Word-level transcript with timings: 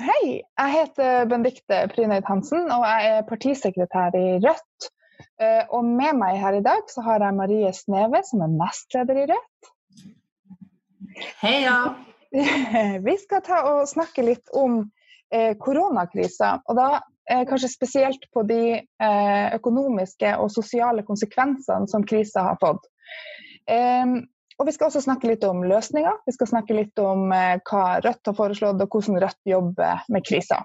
Hei, 0.00 0.40
jeg 0.40 0.72
heter 0.72 1.26
Benedicte 1.28 1.82
Prynøyd 1.92 2.24
Hansen, 2.24 2.62
og 2.72 2.80
jeg 2.88 3.08
er 3.12 3.26
partisekretær 3.28 4.14
i 4.16 4.38
Rødt. 4.40 4.86
Eh, 5.36 5.66
og 5.68 5.84
med 5.84 6.16
meg 6.16 6.38
her 6.40 6.56
i 6.56 6.62
dag 6.64 6.86
så 6.88 7.04
har 7.04 7.20
jeg 7.20 7.36
Marie 7.36 7.72
Sneve, 7.76 8.22
som 8.24 8.40
er 8.40 8.54
nestleder 8.54 9.20
i 9.20 9.26
Rødt. 9.28 9.68
Heia! 11.42 11.76
Vi 13.06 13.18
skal 13.20 13.44
ta 13.44 13.60
og 13.68 13.82
snakke 13.90 14.24
litt 14.24 14.48
om 14.56 14.80
eh, 15.28 15.52
koronakrisa, 15.60 16.54
og 16.64 16.80
da 16.80 16.88
eh, 17.28 17.44
kanskje 17.50 17.74
spesielt 17.74 18.24
på 18.32 18.46
de 18.48 18.80
økonomiske 19.58 20.38
og 20.40 20.48
sosiale 20.56 21.04
konsekvensene 21.04 21.92
som 21.92 22.08
krisa 22.08 22.48
har 22.48 22.56
fått. 22.64 22.88
Eh, 23.68 24.16
og 24.62 24.68
vi 24.68 24.74
skal 24.76 24.92
også 24.92 25.02
snakke 25.02 25.26
litt 25.26 25.42
om 25.46 25.64
løsninger. 25.66 26.20
Vi 26.28 26.34
skal 26.36 26.52
snakke 26.52 26.76
litt 26.76 27.00
om 27.02 27.32
eh, 27.34 27.58
hva 27.66 27.98
Rødt 28.04 28.30
har 28.30 28.36
foreslått, 28.38 28.82
og 28.84 28.94
hvordan 28.94 29.18
Rødt 29.24 29.40
jobber 29.50 30.04
med 30.14 30.26
krisa. 30.28 30.60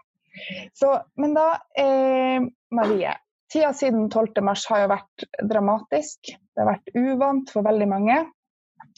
Men 1.18 1.34
da, 1.34 1.48
eh, 1.82 2.46
Marie. 2.78 3.16
Tida 3.50 3.72
siden 3.74 4.10
12.3 4.12 4.54
har 4.70 4.84
jo 4.84 4.90
vært 4.92 5.26
dramatisk. 5.50 6.30
Det 6.30 6.62
har 6.62 6.76
vært 6.76 6.92
uvant 6.94 7.50
for 7.50 7.66
veldig 7.66 7.88
mange. 7.90 8.20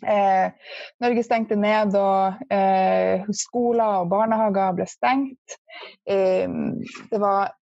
Eh, 0.04 0.76
Norge 1.00 1.24
stengte 1.24 1.56
ned, 1.60 1.96
og 1.96 2.52
eh, 2.52 3.24
skoler 3.36 4.02
og 4.02 4.12
barnehager 4.12 4.76
ble 4.76 4.90
stengt. 4.90 5.60
Eh, 6.10 6.44
det 7.14 7.24
var 7.24 7.54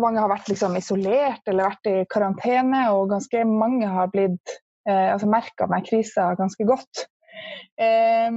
mange 0.00 0.22
har 0.22 0.30
vært 0.32 0.48
liksom 0.48 0.76
isolert 0.78 1.48
eller 1.50 1.68
vært 1.68 1.90
i 1.90 1.96
karantene, 2.10 2.86
og 2.96 3.10
ganske 3.12 3.44
mange 3.48 3.90
har 3.92 4.08
blitt 4.12 4.60
eh, 4.88 5.08
altså 5.12 5.28
merka 5.30 5.68
meg 5.70 5.86
krisa 5.88 6.30
ganske 6.38 6.66
godt. 6.68 7.06
Eh, 7.80 8.30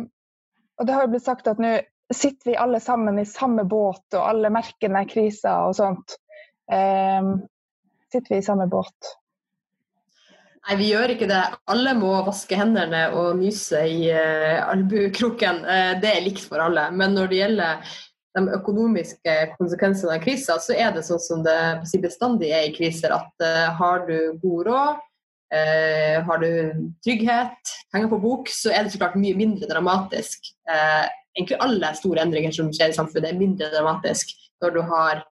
og 0.78 0.88
det 0.88 0.96
har 0.96 1.06
jo 1.06 1.14
blitt 1.14 1.28
sagt 1.28 1.50
at 1.50 1.62
nå 1.62 1.78
sitter 2.14 2.52
vi 2.52 2.58
alle 2.58 2.80
sammen 2.80 3.20
i 3.20 3.28
samme 3.28 3.66
båt, 3.68 4.06
og 4.16 4.24
alle 4.24 4.52
merker 4.54 4.92
den 4.92 5.10
krisa 5.10 5.60
og 5.68 5.76
sånt. 5.80 6.18
Eh, 6.72 7.32
sitter 8.12 8.36
vi 8.36 8.42
i 8.42 8.46
samme 8.46 8.68
båt? 8.72 9.16
Nei, 10.68 10.76
vi 10.82 10.90
gjør 10.92 11.14
ikke 11.14 11.30
det. 11.30 11.44
Alle 11.72 11.94
må 11.96 12.12
vaske 12.28 12.58
hendene 12.60 13.06
og 13.16 13.38
nyse 13.40 13.86
i 13.88 14.10
eh, 14.12 14.60
albukroken. 14.68 15.62
Uh, 15.64 15.94
det 16.02 16.12
er 16.12 16.26
likt 16.26 16.44
for 16.44 16.60
alle. 16.60 16.90
Men 16.92 17.16
når 17.16 17.32
det 17.32 17.38
gjelder 17.40 17.94
de 18.36 18.44
økonomiske 18.58 19.36
konsekvensene 19.56 20.18
av 20.18 20.26
krisa, 20.26 20.58
så 20.60 20.76
er 20.76 20.92
det 20.92 21.06
sånn 21.08 21.24
som 21.24 21.46
det 21.46 21.56
bestandig 22.04 22.52
er 22.52 22.68
i 22.68 22.74
kriser, 22.76 23.16
at 23.16 23.46
uh, 23.48 23.70
har 23.80 24.04
du 24.10 24.36
god 24.44 24.68
råd, 24.68 25.07
Eh, 25.54 26.18
har 26.24 26.42
du 26.44 26.50
trygghet, 27.06 27.72
penger 27.94 28.10
på 28.12 28.20
bok, 28.20 28.50
så 28.52 28.74
er 28.74 28.84
det 28.84 28.92
så 28.92 29.00
klart 29.00 29.16
mye 29.20 29.38
mindre 29.38 29.70
dramatisk. 29.70 30.52
Eh, 30.68 31.06
egentlig 31.38 31.60
alle 31.64 31.94
store 31.96 32.26
endringer 32.26 32.56
som 32.56 32.72
skjer 32.74 32.92
i 32.92 32.98
samfunnet, 32.98 33.32
er 33.32 33.40
mindre 33.40 33.72
dramatisk 33.72 34.34
når 34.64 34.76
du 34.76 34.82
har 34.90 35.24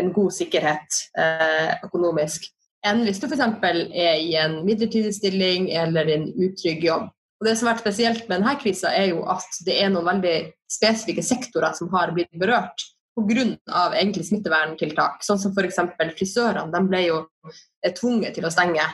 en 0.00 0.12
god 0.16 0.32
sikkerhet 0.34 0.98
eh, 1.20 1.74
økonomisk, 1.86 2.48
enn 2.86 3.04
hvis 3.06 3.20
du 3.22 3.28
f.eks. 3.28 3.44
er 3.62 4.16
i 4.18 4.32
en 4.40 4.62
midlertidig 4.66 5.12
stilling 5.14 5.68
eller 5.70 6.08
en 6.10 6.26
utrygg 6.32 6.82
jobb. 6.88 7.10
Og 7.42 7.46
Det 7.46 7.54
som 7.58 7.68
har 7.68 7.76
vært 7.76 7.84
spesielt 7.84 8.26
med 8.26 8.40
denne 8.40 8.56
krisa, 8.58 8.90
er 8.94 9.12
jo 9.12 9.22
at 9.30 9.60
det 9.66 9.76
er 9.82 9.92
noen 9.92 10.08
veldig 10.08 10.36
spesifikke 10.70 11.22
sektorer 11.26 11.74
som 11.78 11.90
har 11.94 12.14
blitt 12.14 12.32
berørt 12.38 12.88
pga. 13.18 13.92
egentlig 13.98 14.26
smitteverntiltak. 14.26 15.22
Sånn 15.22 15.38
som 15.38 15.52
f.eks. 15.52 15.80
frisørene. 16.16 16.70
De 16.72 16.82
ble 16.88 17.02
jo 17.06 17.18
tvunget 17.98 18.38
til 18.38 18.46
å 18.46 18.50
stenge. 18.54 18.86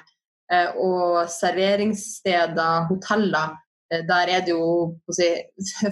Eh, 0.52 0.76
og 0.80 1.28
serveringssteder, 1.28 2.86
hoteller, 2.88 3.56
eh, 3.92 4.04
der 4.08 4.32
er 4.32 4.44
det 4.46 4.54
jo 4.54 4.96
si, 5.12 5.28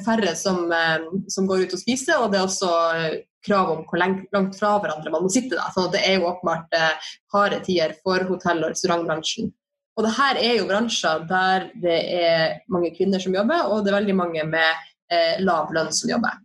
færre 0.06 0.32
som, 0.36 0.70
eh, 0.72 1.04
som, 1.28 1.48
går 1.48 1.66
ut 1.66 1.76
og 1.76 1.82
spiser, 1.82 2.22
og 2.22 2.32
det 2.32 2.40
er 2.40 2.46
også 2.46 2.70
krav 3.46 3.70
om 3.74 3.84
hvor 3.86 4.00
langt 4.00 4.56
fra 4.58 4.72
hverandre 4.80 5.12
man 5.12 5.26
må 5.26 5.30
sitte. 5.30 5.58
Da. 5.58 5.68
Så 5.74 5.86
det 5.92 6.02
er 6.06 6.18
jo 6.18 6.30
åpenbart 6.32 6.72
harde 7.32 7.60
tider 7.68 7.94
for 8.02 8.24
hotell- 8.26 8.64
og 8.64 8.72
restaurantbransjen. 8.72 9.52
Og 9.96 10.04
det 10.04 10.16
her 10.16 10.40
er 10.40 10.56
jo 10.58 10.66
bransjer 10.68 11.22
der 11.28 11.70
det 11.80 12.00
er 12.18 12.58
mange 12.68 12.90
kvinner 12.96 13.22
som 13.22 13.36
jobber, 13.36 13.70
og 13.70 13.84
det 13.84 13.92
er 13.92 14.00
veldig 14.00 14.16
mange 14.16 14.42
med 14.44 14.88
eh, 15.12 15.38
lav 15.40 15.72
lønn 15.72 15.92
som 15.94 16.10
jobber. 16.10 16.36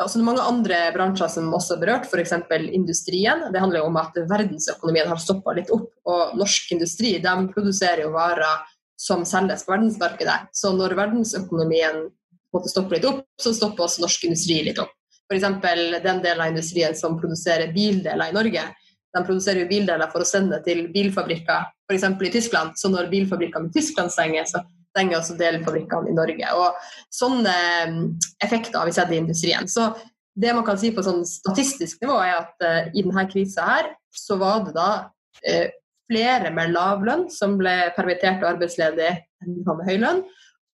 Altså, 0.00 0.18
det 0.18 0.24
er 0.24 0.26
mange 0.26 0.42
andre 0.42 0.78
bransjer 0.94 1.30
som 1.30 1.52
også 1.54 1.76
er 1.76 1.82
berørt, 1.84 2.08
f.eks. 2.10 2.32
industrien. 2.74 3.44
Det 3.54 3.60
handler 3.62 3.82
jo 3.82 3.90
om 3.92 3.98
at 4.00 4.16
verdensøkonomien 4.30 5.10
har 5.10 5.20
stoppa 5.22 5.54
litt 5.54 5.70
opp. 5.74 5.86
Og 6.10 6.34
norsk 6.40 6.72
industri 6.74 7.14
de 7.22 7.34
produserer 7.52 8.02
jo 8.02 8.10
varer 8.16 8.64
som 8.98 9.22
selges 9.28 9.62
på 9.62 9.74
verdensmarkedet. 9.74 10.50
Så 10.54 10.72
når 10.74 10.96
verdensøkonomien 10.98 12.08
måtte 12.54 12.72
stoppe 12.72 12.96
litt 12.96 13.06
opp, 13.06 13.22
så 13.40 13.54
stopper 13.54 13.86
også 13.86 14.02
norsk 14.02 14.26
industri 14.26 14.60
litt 14.66 14.82
opp. 14.82 14.90
F.eks. 15.30 15.46
den 15.62 16.24
delen 16.24 16.42
av 16.42 16.50
industrien 16.50 16.96
som 16.98 17.18
produserer 17.20 17.70
bildeler 17.74 18.32
i 18.32 18.36
Norge. 18.36 18.66
De 19.14 19.22
produserer 19.22 19.62
jo 19.62 19.70
bildeler 19.70 20.10
for 20.10 20.24
å 20.24 20.28
sende 20.28 20.58
til 20.66 20.88
bilfabrikker 20.94 21.70
f.eks. 21.86 22.06
i 22.10 22.34
Tyskland. 22.34 22.74
Så 22.78 22.90
når 22.90 23.12
bilfabrikkene 23.14 23.70
i 23.70 23.76
Tyskland 23.78 24.10
stenger, 24.10 24.50
så 24.50 24.62
stenger 24.94 25.18
også 25.18 25.36
delfabrikkene 25.38 26.12
i 26.12 26.16
Norge. 26.16 26.50
Og 26.54 26.90
sånne 27.12 27.54
mm, 27.90 28.02
effekter 28.46 28.78
har 28.78 28.88
vi 28.88 28.94
sett 28.96 29.12
i 29.12 29.20
industrien. 29.20 29.68
Så 29.70 29.90
det 30.34 30.54
man 30.54 30.66
kan 30.66 30.78
si 30.78 30.92
på 30.94 31.02
sånn 31.04 31.24
statistisk 31.26 32.02
nivå, 32.02 32.18
er 32.22 32.38
at 32.40 32.64
uh, 32.64 32.92
i 32.94 33.02
denne 33.02 33.26
krisa 33.30 33.66
her, 33.68 33.90
så 34.14 34.38
var 34.40 34.64
det 34.66 34.74
da 34.76 34.90
uh, 35.06 35.66
flere 36.10 36.52
med 36.54 36.74
lav 36.74 37.04
lønn 37.06 37.28
som 37.32 37.56
ble 37.58 37.74
permittert 37.96 38.42
og 38.42 38.54
arbeidsledige 38.54 39.16
enn 39.42 39.60
de 39.60 39.76
med 39.78 39.88
høy 39.88 39.98
lønn. 40.02 40.22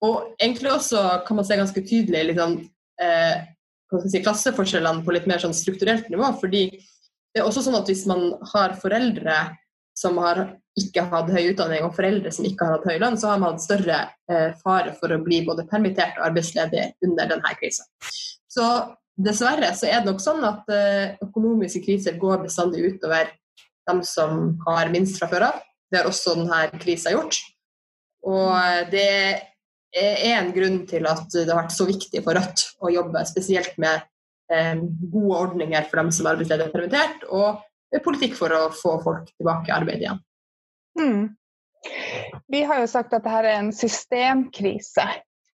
Og 0.05 0.35
egentlig 0.37 0.73
også 0.73 1.03
kan 1.27 1.39
man 1.39 1.47
se 1.47 1.59
ganske 1.59 1.85
tydelig 1.87 2.25
liksom, 2.31 2.57
uh, 3.03 3.37
si, 4.07 4.19
klasseforskjellene 4.23 5.05
på 5.05 5.15
litt 5.15 5.27
mer 5.29 5.43
sånn 5.43 5.55
strukturelt 5.55 6.11
nivå. 6.11 6.33
fordi 6.41 6.67
det 7.35 7.41
er 7.41 7.47
også 7.49 7.65
sånn 7.65 7.79
at 7.79 7.89
hvis 7.91 8.05
man 8.07 8.29
har 8.53 8.77
foreldre 8.79 9.39
som 9.95 10.19
har 10.23 10.45
ikke 10.79 11.05
hatt 11.07 11.31
høy 11.31 11.51
utdanning, 11.53 11.85
og 11.87 11.95
foreldre 11.95 12.31
som 12.35 12.45
ikke 12.47 12.67
har 12.67 12.77
hatt 12.77 12.87
høy 12.89 12.99
lønn, 12.99 13.17
så 13.19 13.31
har 13.31 13.39
man 13.39 13.55
hatt 13.55 13.63
større 13.63 14.01
eh, 14.31 14.51
fare 14.59 14.91
for 14.99 15.13
å 15.15 15.21
bli 15.23 15.39
både 15.47 15.67
permittert 15.69 16.19
og 16.19 16.27
arbeidsledig 16.27 16.89
under 17.05 17.31
denne 17.31 17.55
krisa. 17.59 17.87
Så 18.51 18.67
dessverre 19.15 19.71
så 19.75 19.87
er 19.87 20.01
det 20.01 20.11
nok 20.11 20.23
sånn 20.23 20.43
at 20.47 20.67
eh, 20.75 21.15
økonomiske 21.23 21.83
kriser 21.85 22.19
går 22.19 22.43
bestandig 22.43 22.83
utover 22.89 23.31
dem 23.87 24.01
som 24.03 24.55
har 24.65 24.91
minst 24.91 25.19
fra 25.21 25.29
før 25.31 25.49
av. 25.51 25.61
Det 25.91 26.01
har 26.01 26.09
også 26.09 26.35
denne 26.41 26.65
krisa 26.81 27.13
gjort. 27.13 27.39
Og 28.25 28.89
det 28.91 29.07
er 29.95 30.39
en 30.41 30.51
grunn 30.51 30.81
til 30.89 31.05
at 31.07 31.29
det 31.31 31.47
har 31.47 31.61
vært 31.61 31.75
så 31.75 31.87
viktig 31.87 32.23
for 32.25 32.35
Rødt 32.35 32.65
å 32.83 32.91
jobbe 32.91 33.21
spesielt 33.29 33.77
med 33.79 34.03
eh, 34.51 34.75
gode 34.81 35.39
ordninger 35.39 35.87
for 35.87 36.01
dem 36.01 36.11
som 36.11 36.27
er 36.27 36.35
arbeidsledige 36.35 36.67
og 36.67 36.75
permittert, 36.75 37.25
og 37.29 37.63
politikk 38.03 38.33
for 38.35 38.51
å 38.51 38.65
få 38.75 38.97
folk 39.05 39.29
tilbake 39.37 39.69
i 39.69 39.75
arbeid 39.75 40.01
igjen. 40.03 40.19
Mm. 40.99 41.29
Vi 42.47 42.63
har 42.63 42.81
jo 42.81 42.89
sagt 42.89 43.13
at 43.13 43.23
dette 43.25 43.37
er 43.41 43.59
en 43.59 43.71
systemkrise. 43.75 45.05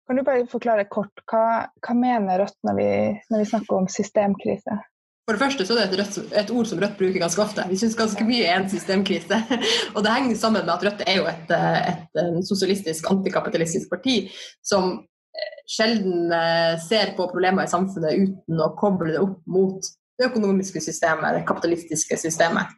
Kan 0.06 0.20
du 0.20 0.26
bare 0.26 0.46
forklare 0.50 0.86
kort, 0.90 1.24
hva, 1.30 1.66
hva 1.82 1.96
mener 1.98 2.44
Rødt 2.44 2.60
når 2.66 2.78
vi, 2.78 2.90
når 3.32 3.42
vi, 3.42 3.48
snakker 3.50 3.80
om 3.80 3.88
systemkrise? 3.90 4.78
For 5.26 5.34
det 5.34 5.42
første 5.42 5.66
så 5.66 5.74
er 5.74 5.90
det 5.90 5.96
et, 5.96 6.00
rødt, 6.04 6.34
et 6.38 6.52
ord 6.54 6.70
som 6.70 6.82
Rødt 6.82 7.00
bruker 7.00 7.24
ganske 7.24 7.42
ofte. 7.42 7.66
Vi 7.72 7.80
syns 7.82 7.98
ganske 7.98 8.28
mye 8.28 8.46
er 8.46 8.60
en 8.60 8.70
systemkrise. 8.70 9.40
Og 9.96 10.06
det 10.06 10.14
henger 10.14 10.38
sammen 10.38 10.62
med 10.68 10.76
at 10.76 10.86
Rødt 10.86 11.04
er 11.08 11.18
jo 11.18 11.26
et, 11.32 11.54
et, 11.56 12.22
et 12.22 12.46
sosialistisk, 12.46 13.10
antikapitalistisk 13.10 13.90
parti 13.90 14.20
som 14.62 14.92
eh, 15.02 15.56
sjelden 15.66 16.30
eh, 16.38 16.76
ser 16.86 17.16
på 17.18 17.26
problemer 17.32 17.66
i 17.66 17.74
samfunnet 17.74 18.28
uten 18.28 18.62
å 18.62 18.76
koble 18.78 19.16
det 19.16 19.24
opp 19.26 19.42
mot 19.50 19.90
det 20.16 20.30
økonomiske 20.30 20.84
systemet, 20.86 21.40
det 21.40 21.48
kapitalistiske 21.50 22.22
systemet. 22.22 22.70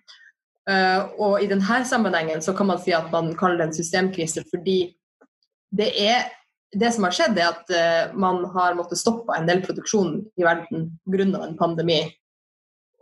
Uh, 0.67 1.07
og 1.15 1.39
i 1.39 1.47
denne 1.47 1.79
sammenhengen 1.87 2.41
så 2.43 2.51
kan 2.55 2.67
man 2.67 2.81
si 2.83 2.91
at 2.95 3.07
man 3.13 3.31
kaller 3.39 3.61
det 3.61 3.69
en 3.69 3.77
systemkrise 3.77 4.43
fordi 4.49 4.81
det 5.71 5.93
er 6.03 6.25
det 6.75 6.89
som 6.91 7.05
har 7.07 7.15
skjedd, 7.15 7.37
er 7.39 7.53
at 7.53 7.71
uh, 7.71 8.15
man 8.19 8.43
har 8.51 8.75
måttet 8.75 8.99
stoppe 8.99 9.35
en 9.35 9.47
del 9.47 9.61
produksjon 9.63 10.19
i 10.35 10.43
verden 10.43 10.89
pga. 11.07 11.27
en 11.45 11.55
pandemi. 11.59 12.01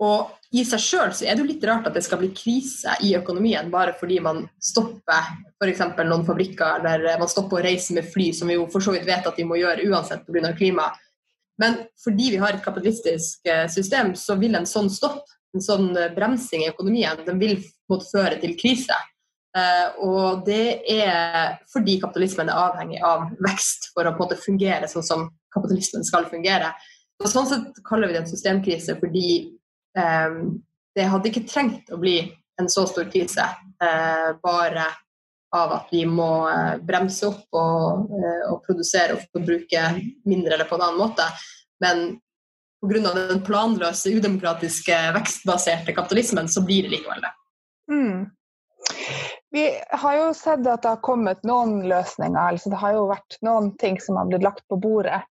Og 0.06 0.32
i 0.56 0.64
seg 0.68 0.82
sjøl 0.84 1.14
så 1.16 1.26
er 1.26 1.36
det 1.36 1.44
jo 1.44 1.50
litt 1.50 1.64
rart 1.68 1.88
at 1.88 1.96
det 1.96 2.04
skal 2.04 2.20
bli 2.20 2.30
krise 2.36 2.98
i 3.04 3.14
økonomien 3.16 3.72
bare 3.72 3.96
fordi 3.96 4.20
man 4.24 4.44
stopper 4.60 5.32
f.eks. 5.56 5.82
noen 6.04 6.26
fabrikker 6.28 6.84
eller 6.84 7.20
man 7.20 7.32
stopper 7.32 7.62
å 7.62 7.64
reise 7.66 7.96
med 7.96 8.08
fly, 8.12 8.30
som 8.36 8.52
vi 8.52 8.60
jo 8.60 8.68
for 8.72 8.84
så 8.84 8.94
vidt 8.96 9.08
vet 9.08 9.28
at 9.28 9.40
vi 9.40 9.48
må 9.48 9.58
gjøre 9.60 9.88
uansett 9.88 10.28
pga. 10.28 10.52
klima. 10.58 10.90
Men 11.58 11.80
fordi 12.04 12.34
vi 12.34 12.42
har 12.42 12.54
et 12.54 12.64
kapitalistisk 12.64 13.48
eh, 13.48 13.66
system, 13.72 14.14
så 14.20 14.36
vil 14.40 14.58
en 14.60 14.68
sånn 14.68 14.92
stopp, 14.92 15.24
en 15.56 15.64
sånn 15.64 15.92
eh, 15.98 16.12
bremsing 16.16 16.66
i 16.66 16.72
økonomien, 16.72 17.24
den 17.26 17.42
vil 17.42 17.58
måtte 17.92 18.10
føre 18.12 18.40
til 18.42 18.56
krise. 18.60 18.98
Uh, 19.56 19.88
og 20.04 20.42
det 20.44 20.82
er 20.92 21.54
fordi 21.72 21.94
kapitalismen 22.02 22.50
er 22.52 22.60
avhengig 22.60 22.98
av 23.08 23.30
vekst 23.46 23.94
for 23.94 24.04
å 24.04 24.12
på 24.12 24.18
en 24.18 24.26
måte 24.26 24.38
fungere 24.42 24.90
sånn 24.92 25.06
som 25.08 25.22
kapitalismen 25.56 26.04
skal 26.04 26.28
fungere. 26.28 26.74
Og 27.24 27.30
sånn 27.32 27.48
sett 27.48 27.80
kaller 27.88 28.12
vi 28.12 28.18
det 28.18 28.26
en 28.26 28.28
systemkrise 28.28 28.98
fordi 29.00 29.30
um, 29.96 30.58
det 30.96 31.08
hadde 31.08 31.32
ikke 31.32 31.46
trengt 31.48 31.88
å 31.88 32.02
bli 32.02 32.18
en 32.60 32.68
så 32.72 32.84
stor 32.90 33.08
krise 33.14 33.48
uh, 33.48 34.36
bare 34.44 34.90
av 35.56 35.78
at 35.78 35.96
vi 35.96 36.04
må 36.04 36.50
uh, 36.52 36.76
bremse 36.84 37.24
opp 37.30 37.56
og, 37.56 38.12
og 38.52 38.60
produsere 38.68 39.16
og 39.16 39.40
bruke 39.40 39.88
mindre 40.28 40.58
eller 40.58 40.68
på 40.68 40.76
en 40.76 40.84
annen 40.90 41.00
måte. 41.00 41.30
Men 41.80 42.18
pga. 42.90 43.14
den 43.16 43.44
planløse, 43.46 44.14
udemokratiske, 44.18 44.98
vekstbaserte 45.16 45.96
kapitalismen, 45.96 46.50
så 46.50 46.64
blir 46.66 46.86
det 46.86 46.96
likevel 46.96 47.22
det. 47.26 47.34
Mm. 47.92 48.26
Vi 49.56 49.66
har 49.90 50.18
jo 50.18 50.34
sett 50.36 50.66
at 50.68 50.84
det 50.84 50.92
har 50.96 51.04
kommet 51.06 51.46
noen 51.48 51.86
løsninger. 51.88 52.42
altså 52.42 52.70
Det 52.70 52.82
har 52.82 52.98
jo 52.98 53.08
vært 53.10 53.38
noen 53.46 53.72
ting 53.82 54.00
som 54.04 54.20
har 54.20 54.28
blitt 54.30 54.44
lagt 54.44 54.66
på 54.70 54.80
bordet. 54.82 55.22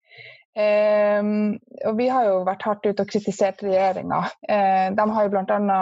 Um, 0.55 1.57
og 1.83 1.97
vi 1.99 2.07
har 2.09 2.29
jo 2.29 2.45
vært 2.47 2.63
hardt 2.63 2.87
ute 2.87 3.03
og 3.03 3.11
kritisert 3.11 3.63
regjeringa. 3.67 4.23
Uh, 4.47 4.89
de 4.95 5.07
har 5.17 5.27
jo 5.27 5.33
bl.a. 5.35 5.81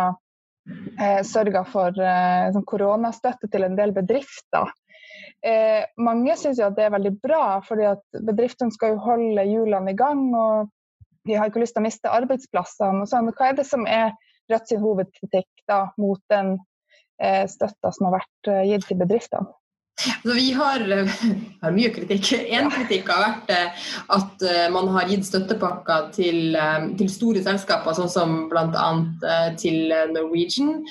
Uh, 0.98 1.20
sørga 1.26 1.64
for 1.66 1.96
eh, 1.98 2.52
sånn 2.54 2.66
koronastøtte 2.70 3.48
til 3.50 3.66
en 3.66 3.74
del 3.74 3.90
bedrifter. 3.96 4.70
Eh, 5.42 5.82
mange 5.98 6.36
syns 6.38 6.60
jo 6.60 6.68
at 6.68 6.76
det 6.76 6.86
er 6.86 6.94
veldig 6.94 7.12
bra, 7.22 7.44
fordi 7.66 7.88
at 7.90 8.22
bedriftene 8.28 8.74
skal 8.74 8.94
jo 8.94 9.02
holde 9.02 9.44
hjulene 9.48 9.90
i 9.90 9.98
gang. 9.98 10.28
og 10.34 10.70
Vi 11.28 11.38
har 11.38 11.48
ikke 11.48 11.62
lyst 11.62 11.76
til 11.76 11.82
å 11.82 11.86
miste 11.86 12.12
arbeidsplassene. 12.12 13.06
sånn. 13.08 13.30
Hva 13.36 13.50
er 13.52 13.58
det 13.60 13.68
som 13.68 13.86
er 13.86 14.12
Rødt 14.50 14.68
sin 14.68 14.80
hovedkritikk 14.82 15.62
da, 15.70 15.92
mot 15.96 16.18
den 16.28 16.56
eh, 17.22 17.44
støtta 17.48 17.92
som 17.94 18.08
har 18.08 18.18
vært 18.18 18.48
eh, 18.50 18.64
gitt 18.72 18.88
til 18.90 18.98
bedriftene? 19.00 19.46
Altså, 20.02 20.34
vi 20.34 20.52
har, 20.52 20.82
har, 21.62 21.74
mye 21.74 21.90
kritikk. 21.94 22.32
Én 22.50 22.70
kritikk 22.72 23.10
har 23.12 23.22
vært 23.26 23.52
eh, 23.54 23.84
at 24.16 24.46
eh, 24.48 24.64
man 24.74 24.88
har 24.94 25.10
gitt 25.10 25.28
støttepakker 25.28 26.08
til, 26.16 26.56
eh, 26.56 26.88
til 26.98 27.12
store 27.12 27.44
selskaper, 27.44 27.96
sånn 27.96 28.10
som 28.12 28.34
bl.a. 28.50 28.88
til 29.60 29.92
Norwegian, 30.14 30.82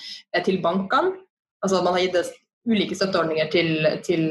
til 0.45 0.61
bankene. 0.63 1.17
Altså 1.61 1.81
man 1.85 1.97
har 1.97 2.05
gitt 2.05 2.37
ulike 2.69 2.95
støtteordninger 2.97 3.49
til, 3.53 3.73
til 4.05 4.29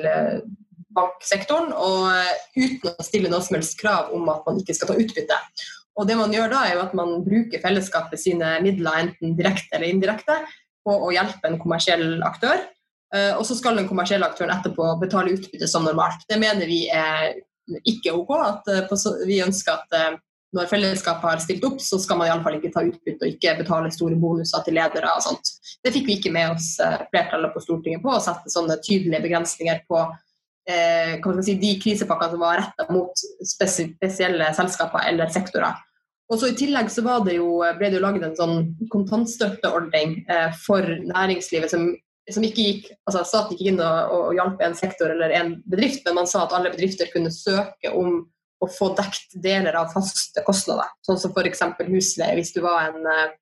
banksektoren, 0.94 1.74
og 1.74 2.10
uten 2.56 2.90
å 2.90 3.06
stille 3.06 3.30
noe 3.30 3.42
som 3.44 3.58
helst 3.58 3.76
krav 3.78 4.10
om 4.14 4.26
at 4.32 4.42
man 4.46 4.58
ikke 4.62 4.74
skal 4.74 4.90
ta 4.90 4.98
utbytte. 4.98 5.38
Og 5.98 6.06
det 6.08 6.16
man 6.18 6.32
gjør 6.32 6.52
da, 6.52 6.64
er 6.64 6.76
jo 6.76 6.84
at 6.84 6.96
man 6.96 7.16
bruker 7.24 7.62
fellesskapet 7.62 8.20
sine 8.22 8.56
midler, 8.64 9.02
enten 9.04 9.34
direkte 9.38 9.76
eller 9.76 9.90
indirekte, 9.90 10.36
på 10.86 10.94
å 10.94 11.10
hjelpe 11.12 11.48
en 11.48 11.58
kommersiell 11.60 12.22
aktør. 12.24 12.62
Eh, 13.14 13.32
og 13.36 13.44
så 13.46 13.56
skal 13.58 13.78
den 13.78 13.88
kommersielle 13.90 14.26
aktøren 14.28 14.54
etterpå 14.54 14.86
betale 15.02 15.34
utbytte 15.34 15.68
som 15.68 15.86
normalt. 15.86 16.22
Det 16.30 16.38
mener 16.40 16.68
vi 16.70 16.84
er 16.94 17.34
ikke 17.86 18.14
OK. 18.16 18.34
At 18.38 18.70
eh, 18.70 19.08
vi 19.26 19.42
ønsker 19.44 19.76
at 19.76 19.96
eh, 19.98 20.18
når 20.56 20.70
fellesskapet 20.70 21.28
har 21.28 21.42
stilt 21.42 21.66
opp, 21.66 21.78
så 21.82 21.98
skal 22.02 22.18
man 22.18 22.30
iallfall 22.30 22.56
ikke 22.58 22.72
ta 22.74 22.82
utbytte 22.86 23.26
og 23.26 23.36
ikke 23.36 23.58
betale 23.60 23.92
store 23.94 24.18
bonuser 24.18 24.64
til 24.66 24.74
ledere 24.78 25.12
og 25.14 25.22
sånt. 25.26 25.52
Det 25.84 25.92
fikk 25.94 26.08
vi 26.08 26.16
ikke 26.18 26.32
med 26.34 26.56
oss 26.56 26.72
flertallet 27.12 27.54
på 27.54 27.62
Stortinget 27.62 28.02
på, 28.02 28.10
å 28.10 28.22
sette 28.24 28.50
sånne 28.50 28.80
tydelige 28.82 29.22
begrensninger 29.28 29.84
på 29.86 30.02
si, 31.44 31.56
de 31.60 31.76
krisepakkene 31.82 32.34
som 32.34 32.44
var 32.44 32.60
retta 32.60 32.86
mot 32.92 33.24
spesielle 33.46 34.50
selskaper 34.56 35.08
eller 35.08 35.32
sektorer. 35.32 35.78
Og 36.30 36.38
så 36.38 36.52
I 36.52 36.58
tillegg 36.58 36.92
så 36.94 37.02
det 37.26 37.40
jo, 37.40 37.58
ble 37.78 37.88
det 37.90 37.98
jo 37.98 38.04
laget 38.04 38.28
en 38.28 38.36
sånn 38.38 38.60
kontantstøtteordning 38.92 40.20
eh, 40.30 40.54
for 40.62 40.86
næringslivet 40.86 41.72
som 41.72 41.90
som 42.34 42.44
ikke 42.46 42.62
gikk, 42.62 42.90
altså 43.08 43.24
Staten 43.26 43.56
gikk 43.56 43.72
inn 43.72 43.80
og, 43.82 44.12
og 44.14 44.36
hjalp 44.36 44.60
en 44.64 44.76
sektor 44.78 45.12
eller 45.12 45.32
en 45.34 45.54
bedrift, 45.70 46.04
men 46.06 46.20
man 46.20 46.28
sa 46.30 46.44
at 46.44 46.54
alle 46.56 46.72
bedrifter 46.72 47.10
kunne 47.12 47.32
søke 47.34 47.92
om 47.96 48.20
å 48.60 48.68
få 48.68 48.90
dekt 48.98 49.36
deler 49.42 49.76
av 49.80 49.92
faste 49.94 50.44
kostnader. 50.44 50.90
Sånn 51.06 51.20
som 51.20 51.32
f.eks. 51.32 51.62
husleie. 51.88 52.36
Hvis 52.36 52.52
du 52.52 52.60
var 52.64 52.90
en, 52.90 53.06
eh, 53.08 53.32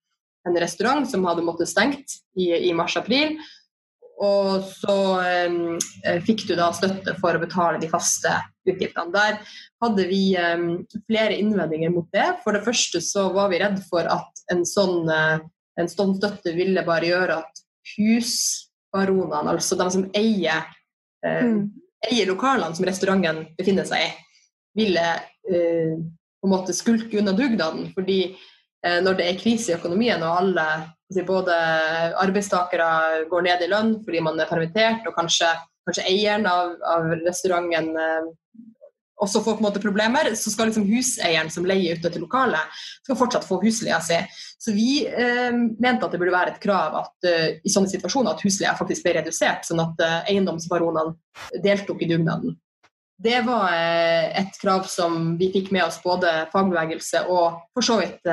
en, 0.46 0.58
restaurant 0.62 1.08
som 1.10 1.26
hadde 1.26 1.44
måttet 1.46 1.70
stengt 1.70 2.20
i, 2.38 2.52
i 2.54 2.72
mars-april, 2.76 3.34
og 4.18 4.64
så 4.66 4.96
eh, 5.22 6.18
fikk 6.26 6.48
du 6.48 6.56
da 6.58 6.72
støtte 6.74 7.14
for 7.20 7.36
å 7.36 7.42
betale 7.42 7.78
de 7.78 7.90
faste 7.90 8.32
utgiftene. 8.66 9.12
Der 9.14 9.38
hadde 9.84 10.06
vi 10.10 10.22
eh, 10.38 10.64
flere 11.06 11.38
innvendinger 11.38 11.92
mot 11.94 12.08
det. 12.14 12.26
For 12.42 12.56
det 12.56 12.64
første 12.66 13.02
så 13.04 13.28
var 13.34 13.52
vi 13.52 13.62
redd 13.62 13.78
for 13.86 14.08
at 14.10 14.42
en 14.52 14.64
sånn, 14.66 15.06
eh, 15.12 15.38
en 15.78 15.90
sånn 15.92 16.16
støtte 16.18 16.56
ville 16.56 16.82
bare 16.86 17.12
gjøre 17.12 17.38
at 17.44 17.62
husbaronene, 17.94 19.54
altså 19.54 19.78
de 19.78 19.88
som 19.94 20.06
eier, 20.18 20.66
eh, 21.24 21.44
mm. 21.46 21.62
eier 22.10 22.30
lokalene 22.30 22.74
som 22.74 22.88
restauranten 22.88 23.44
befinner 23.58 23.86
seg 23.88 24.08
i, 24.08 24.12
ville 24.82 25.08
eh, 25.14 25.94
på 26.38 26.46
en 26.48 26.54
måte 26.56 26.74
skulke 26.74 27.22
unna 27.22 27.38
dugnaden. 27.38 27.92
Fordi 27.94 28.20
eh, 28.32 28.98
når 29.04 29.20
det 29.20 29.30
er 29.30 29.42
krise 29.42 29.72
i 29.72 29.78
økonomien 29.78 30.26
og 30.26 30.42
alle, 30.42 30.68
både 31.26 31.54
arbeidstakere 32.20 33.28
går 33.30 33.46
ned 33.46 33.64
i 33.64 33.70
lønn 33.70 33.94
fordi 34.04 34.20
man 34.24 34.40
er 34.40 34.50
permittert, 34.50 35.06
og 35.08 35.16
kanskje, 35.16 35.48
kanskje 35.88 36.04
eieren 36.10 36.46
av, 36.50 36.74
av 36.84 37.08
restauranten 37.24 37.94
eh, 37.96 38.28
også 39.18 39.42
får 39.42 39.56
på 39.56 39.62
en 39.62 39.66
måte 39.66 39.82
problemer, 39.82 40.30
så 40.38 40.52
skal 40.52 40.70
liksom 40.70 40.86
huseieren 40.86 41.50
som 41.50 41.66
leier 41.66 41.98
ute 41.98 42.10
til 42.14 42.22
lokalet, 42.22 42.78
skal 43.02 43.18
fortsatt 43.18 43.46
få 43.46 43.58
husleia 43.64 43.98
si. 44.04 44.18
Så 44.62 44.74
vi 44.76 45.02
eh, 45.06 45.50
mente 45.54 46.06
at 46.06 46.14
det 46.14 46.20
burde 46.20 46.34
være 46.34 46.54
et 46.54 46.62
krav 46.62 47.00
at 47.02 47.26
uh, 47.26 47.48
i 47.58 47.72
sånne 47.72 47.90
situasjoner 47.90 48.34
at 48.34 48.44
husleia 48.46 48.76
faktisk 48.78 49.06
ble 49.06 49.16
redusert, 49.18 49.66
sånn 49.66 49.82
at 49.82 50.02
uh, 50.04 50.16
eiendomsbaronene 50.30 51.62
deltok 51.64 52.04
i 52.04 52.10
dugnaden. 52.10 52.54
Det 53.18 53.40
var 53.46 53.72
uh, 53.74 54.26
et 54.40 54.60
krav 54.62 54.86
som 54.90 55.34
vi 55.40 55.50
fikk 55.54 55.72
med 55.74 55.88
oss 55.88 55.98
både 56.04 56.46
fagbevegelse 56.52 57.24
og 57.26 57.60
for 57.74 57.86
så 57.86 57.98
vidt 57.98 58.28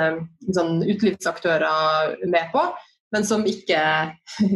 sånn 0.54 0.84
utelivsaktører 0.86 2.20
med 2.30 2.52
på, 2.54 2.68
men 3.16 3.28
som 3.28 3.46
ikke 3.50 3.82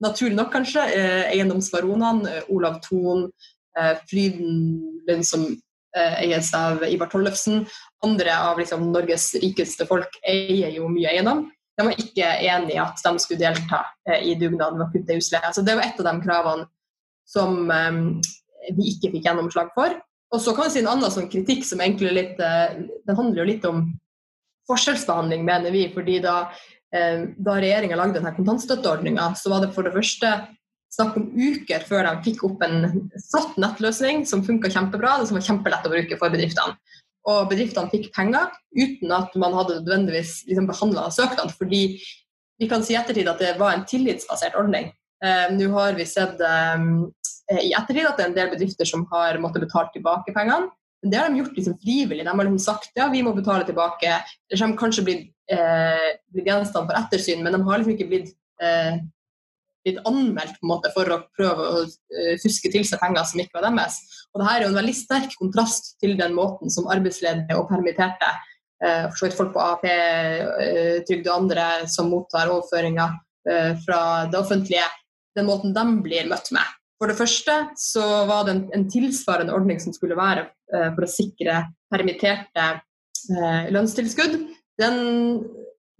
Naturlig 0.00 0.32
nok, 0.32 0.48
kanskje. 0.48 0.80
Eiendomsbaronene, 1.28 2.38
Olav 2.48 2.78
Thon, 2.80 3.26
Fryden 4.08 4.54
den 5.06 5.24
som 5.24 5.44
eh, 5.96 6.22
eies 6.24 6.54
av 6.54 6.84
Ivar 6.88 7.06
Tollefsen. 7.06 7.66
Andre 8.04 8.36
av 8.38 8.58
liksom, 8.58 8.90
Norges 8.92 9.34
rikeste 9.42 9.86
folk 9.86 10.20
eier 10.26 10.72
jo 10.74 10.88
mye 10.92 11.12
eiendom. 11.12 11.46
De 11.78 11.86
var 11.86 12.02
ikke 12.02 12.28
enig 12.50 12.76
i 12.76 12.82
at 12.82 13.00
de 13.04 13.14
skulle 13.22 13.40
delta 13.40 13.84
eh, 14.08 14.22
i 14.32 14.36
dugnaden 14.40 14.80
med 14.80 14.88
å 14.88 14.92
kutte 14.94 15.16
husleie. 15.18 15.52
Så 15.54 15.64
det 15.66 15.76
var 15.78 15.88
et 15.88 16.00
av 16.02 16.10
de 16.10 16.16
kravene 16.24 16.68
som 17.30 17.70
vi 18.76 18.92
ikke 18.92 19.12
fikk 19.14 19.28
gjennomslag 19.28 19.72
for. 19.76 19.96
Og 20.30 20.42
så 20.42 20.54
kan 20.54 20.68
vi 20.68 20.74
si 20.76 20.82
en 20.82 20.90
annen 20.92 21.10
sånn 21.12 21.30
kritikk 21.30 21.64
som 21.66 21.80
egentlig 21.82 22.12
litt 22.14 22.36
Den 22.38 23.16
handler 23.18 23.40
jo 23.40 23.48
litt 23.48 23.64
om 23.66 23.82
forskjellsbehandling, 24.70 25.42
mener 25.42 25.74
vi. 25.74 25.88
fordi 25.90 26.20
da, 26.22 26.52
da 26.92 27.56
regjeringa 27.58 27.98
lagde 27.98 28.20
denne 28.20 28.30
kontantstøtteordninga, 28.36 29.32
så 29.34 29.50
var 29.50 29.64
det 29.64 29.72
for 29.74 29.82
det 29.82 29.96
første 29.96 30.30
snakk 30.94 31.16
om 31.18 31.28
uker 31.34 31.84
før 31.86 32.06
de 32.06 32.24
fikk 32.26 32.44
opp 32.46 32.62
en 32.66 33.10
flott 33.30 33.58
nettløsning 33.62 34.24
som 34.28 34.44
funka 34.46 34.70
kjempebra, 34.72 35.18
og 35.20 35.28
som 35.28 35.38
var 35.38 35.46
kjempelett 35.46 35.86
å 35.86 35.92
bruke 35.92 36.18
for 36.20 36.34
bedriftene. 36.34 36.78
Og 37.28 37.50
bedriftene 37.50 37.92
fikk 37.92 38.08
penger 38.16 38.48
uten 38.74 39.12
at 39.14 39.34
man 39.38 39.54
hadde 39.54 39.80
nødvendigvis 39.80 40.40
liksom 40.48 40.70
behandla 40.70 41.10
søknad. 41.14 41.52
Fordi 41.58 41.82
vi 42.60 42.68
kan 42.68 42.84
si 42.84 42.94
i 42.94 42.98
ettertid 42.98 43.28
at 43.30 43.42
det 43.42 43.54
var 43.60 43.74
en 43.74 43.84
tillitsbasert 43.88 44.56
ordning. 44.58 44.90
Eh, 45.24 45.46
Nå 45.52 45.68
har 45.76 45.98
vi 45.98 46.08
sett 46.08 46.40
eh, 46.40 46.86
i 47.50 47.72
ettertid 47.74 48.06
at 48.06 48.18
det 48.18 48.24
er 48.24 48.30
en 48.30 48.36
del 48.36 48.52
bedrifter 48.52 48.88
som 48.88 49.06
har 49.10 49.38
måttet 49.42 49.64
betale 49.66 49.90
tilbake 49.94 50.34
pengene. 50.36 50.70
Men 51.02 51.12
det 51.12 51.18
har 51.18 51.30
de 51.30 51.40
gjort 51.40 51.56
liksom 51.56 51.78
frivillig. 51.80 52.24
De 52.26 52.30
har 52.30 52.44
liksom 52.44 52.60
sagt 52.62 52.98
ja, 52.98 53.08
vi 53.10 53.22
må 53.24 53.32
betale 53.34 53.64
tilbake. 53.66 54.18
Det 54.50 54.58
kommer 54.60 54.78
kanskje 54.78 55.06
blitt, 55.06 55.30
eh, 55.50 56.10
blitt 56.30 56.50
gjenstand 56.50 56.90
for 56.90 56.98
ettersyn, 56.98 57.42
men 57.42 57.56
de 57.56 57.62
har 57.64 57.80
liksom 57.80 57.96
ikke 57.96 58.10
blitt 58.10 58.34
eh, 58.62 59.00
blitt 59.84 60.00
anmeldt 60.08 60.58
på 60.58 60.66
en 60.66 60.72
måte 60.74 60.92
for 60.94 61.08
å 61.12 61.20
prøve 61.36 61.66
å 61.66 61.82
uh, 61.86 62.34
fuske 62.42 62.72
til 62.72 62.84
seg 62.86 63.00
penger 63.02 63.26
som 63.28 63.42
ikke 63.42 63.58
var 63.58 63.68
deres. 63.68 63.98
Og 64.30 64.42
Dette 64.42 64.54
er 64.54 64.64
jo 64.64 64.70
en 64.70 64.78
veldig 64.80 64.96
sterk 64.96 65.36
kontrast 65.40 65.94
til 66.02 66.16
den 66.20 66.36
måten 66.36 66.72
som 66.72 66.88
arbeidsledige 66.92 67.58
og 67.58 67.68
permitterte, 67.70 68.30
eh, 68.84 69.06
for 69.08 69.16
så 69.18 69.26
vidt 69.26 69.38
folk 69.38 69.54
på 69.56 69.64
AP, 69.64 69.86
eh, 69.90 70.98
trygd 71.08 71.30
og 71.30 71.36
andre 71.36 71.68
som 71.90 72.12
mottar 72.12 72.52
overføringer 72.52 73.16
uh, 73.50 73.72
fra 73.86 74.02
det 74.30 74.38
offentlige, 74.38 74.86
den 75.38 75.48
måten 75.48 75.74
de 75.74 75.86
blir 76.04 76.28
møtt 76.30 76.52
med. 76.54 76.76
For 77.00 77.08
det 77.08 77.16
første 77.16 77.56
så 77.80 78.04
var 78.28 78.44
det 78.44 78.54
en, 78.54 78.62
en 78.76 78.86
tilsvarende 78.92 79.54
ordning 79.56 79.80
som 79.80 79.94
skulle 79.96 80.18
være 80.18 80.50
for 80.68 81.06
å 81.06 81.08
sikre 81.10 81.62
permitterte 81.90 82.66
lønnstilskudd. 83.72 84.36
Den 84.80 84.98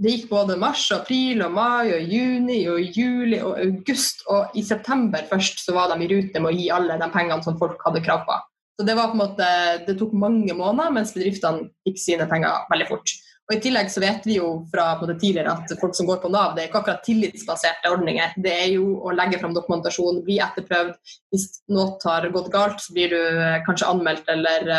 det 0.00 0.14
gikk 0.14 0.30
både 0.30 0.56
mars, 0.56 0.86
april, 0.96 1.42
og 1.44 1.52
mai, 1.52 1.90
og 1.92 2.08
juni, 2.08 2.62
og 2.72 2.96
juli 2.96 3.40
og 3.44 3.58
august. 3.60 4.22
Og 4.32 4.54
i 4.56 4.62
september 4.64 5.26
først 5.28 5.60
så 5.60 5.74
var 5.76 5.92
de 5.92 6.06
i 6.06 6.08
rute 6.08 6.40
med 6.40 6.48
å 6.48 6.56
gi 6.56 6.70
alle 6.72 6.96
de 7.00 7.08
pengene 7.12 7.44
som 7.44 7.58
folk 7.60 7.82
hadde 7.84 8.00
krav 8.06 8.24
på. 8.28 8.38
Så 8.80 8.86
det 8.88 8.94
var 8.96 9.10
på 9.10 9.18
en 9.18 9.20
måte, 9.20 9.48
det 9.84 9.98
tok 10.00 10.14
mange 10.16 10.56
måneder, 10.56 10.94
mens 10.96 11.12
bedriftene 11.12 11.68
fikk 11.84 12.00
sine 12.00 12.28
penger 12.30 12.64
veldig 12.72 12.86
fort. 12.88 13.12
Og 13.50 13.56
I 13.56 13.62
tillegg 13.64 13.88
så 13.90 13.98
vet 13.98 14.26
vi 14.28 14.36
jo 14.36 14.48
fra 14.70 14.92
tidligere 15.02 15.50
at 15.50 15.72
folk 15.80 15.96
som 15.98 16.06
går 16.06 16.20
på 16.22 16.28
Nav, 16.30 16.52
det 16.54 16.62
er 16.62 16.68
ikke 16.68 16.84
akkurat 16.84 17.00
tillitsbaserte 17.02 17.90
ordninger. 17.90 18.36
Det 18.38 18.50
er 18.54 18.68
jo 18.76 18.92
å 19.02 19.10
legge 19.10 19.40
fram 19.40 19.56
dokumentasjon, 19.56 20.20
bli 20.22 20.36
etterprøvd. 20.38 20.92
Hvis 21.34 21.46
noe 21.74 21.96
har 22.04 22.28
gått 22.30 22.52
galt, 22.52 22.78
så 22.78 22.94
blir 22.94 23.10
du 23.10 23.18
eh, 23.18 23.56
kanskje 23.66 23.88
anmeldt 23.90 24.28
eller, 24.30 24.70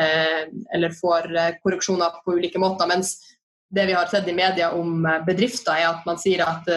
eh, 0.00 0.46
eller 0.72 0.94
får 0.96 1.28
eh, 1.28 1.58
korreksjoner 1.60 2.14
på 2.24 2.38
ulike 2.38 2.62
måter. 2.62 2.88
mens 2.88 3.18
det 3.68 3.84
vi 3.90 3.96
har 3.98 4.08
sett 4.08 4.30
i 4.32 4.32
media 4.32 4.70
om 4.72 5.04
bedrifter, 5.26 5.76
er 5.76 5.90
at 5.90 6.06
man 6.08 6.16
sier 6.22 6.40
at 6.46 6.70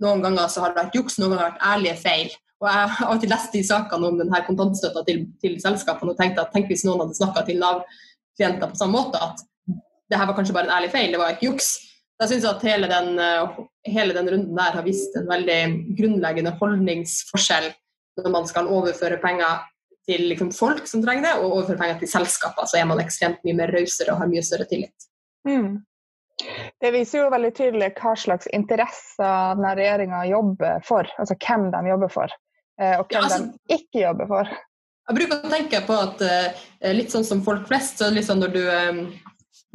noen 0.00 0.22
ganger 0.24 0.48
så 0.48 0.62
har 0.62 0.72
det 0.72 0.78
vært 0.78 0.96
juks, 0.96 1.18
noen 1.18 1.34
ganger 1.34 1.42
har 1.42 1.50
det 1.50 1.56
vært 1.58 1.74
ærlige 1.74 1.96
feil. 2.06 2.30
Og 2.62 2.68
Jeg 2.70 2.88
har 2.94 3.10
alltid 3.10 3.34
lest 3.34 3.52
de 3.52 3.62
sakene 3.66 4.08
om 4.08 4.16
denne 4.22 4.40
kontantstøtta 4.46 5.02
til, 5.04 5.26
til 5.42 5.58
selskapene 5.60 6.14
og 6.14 6.22
tenkt 6.22 6.40
at 6.40 6.54
tenk 6.54 6.70
hvis 6.72 6.86
noen 6.86 7.02
hadde 7.02 7.18
snakka 7.18 7.44
til 7.50 7.60
Nav-klienter 7.60 8.70
på 8.70 8.80
samme 8.80 8.96
måte, 8.96 9.20
at 9.20 9.44
det 10.10 10.18
her 10.20 10.28
var 10.28 10.36
kanskje 10.38 10.54
bare 10.56 10.68
en 10.70 10.76
ærlig 10.76 10.92
feil, 10.92 11.10
det 11.12 11.20
var 11.20 11.34
ikke 11.34 11.50
juks. 11.50 11.72
Jeg 12.20 12.30
syns 12.30 12.46
at 12.48 12.62
hele 12.64 12.88
den, 12.88 13.18
hele 13.84 14.14
den, 14.16 14.28
runden 14.32 14.56
der 14.56 14.76
har 14.78 14.84
vist 14.86 15.16
en 15.18 15.26
veldig 15.28 15.58
grunnleggende 15.98 16.54
holdningsforskjell 16.60 17.66
når 18.22 18.32
man 18.32 18.46
skal 18.48 18.70
overføre 18.72 19.18
penger 19.20 19.66
til 20.06 20.28
liksom, 20.30 20.52
folk 20.54 20.86
som 20.88 21.02
trenger 21.04 21.26
det, 21.26 21.34
og 21.40 21.58
overføre 21.58 21.80
penger 21.80 22.00
til 22.00 22.10
selskaper. 22.10 22.68
Så 22.68 22.78
er 22.80 22.88
man 22.88 23.02
ekstremt 23.02 23.42
mye 23.44 23.58
mer 23.58 23.72
rausere 23.74 24.14
og 24.14 24.22
har 24.22 24.30
mye 24.30 24.44
større 24.46 24.68
tillit. 24.70 25.08
Mm. 25.48 25.82
Det 26.82 26.92
viser 26.92 27.22
jo 27.22 27.32
veldig 27.32 27.52
tydelig 27.56 27.90
hva 27.96 28.12
slags 28.18 28.48
interesser 28.54 29.56
denne 29.56 29.74
regjeringa 29.78 30.22
jobber 30.28 30.82
for. 30.86 31.08
Altså 31.20 31.36
hvem 31.40 31.70
de 31.72 31.82
jobber 31.90 32.12
for, 32.12 32.34
eh, 32.80 32.96
og 33.00 33.06
hvem 33.08 33.18
ja, 33.18 33.22
altså, 33.24 33.44
de 33.46 33.78
ikke 33.78 34.02
jobber 34.02 34.32
for. 34.32 34.56
Jeg 35.06 35.18
bruker 35.20 35.38
å 35.38 35.52
tenke 35.52 35.80
på 35.86 35.96
at 36.02 36.22
uh, 36.26 36.64
litt 36.96 37.14
sånn 37.14 37.24
som 37.24 37.40
folk 37.46 37.68
flest, 37.68 38.00
så 38.00 38.10
litt 38.10 38.26
sånn 38.26 38.42
når 38.42 38.54
du, 38.56 38.62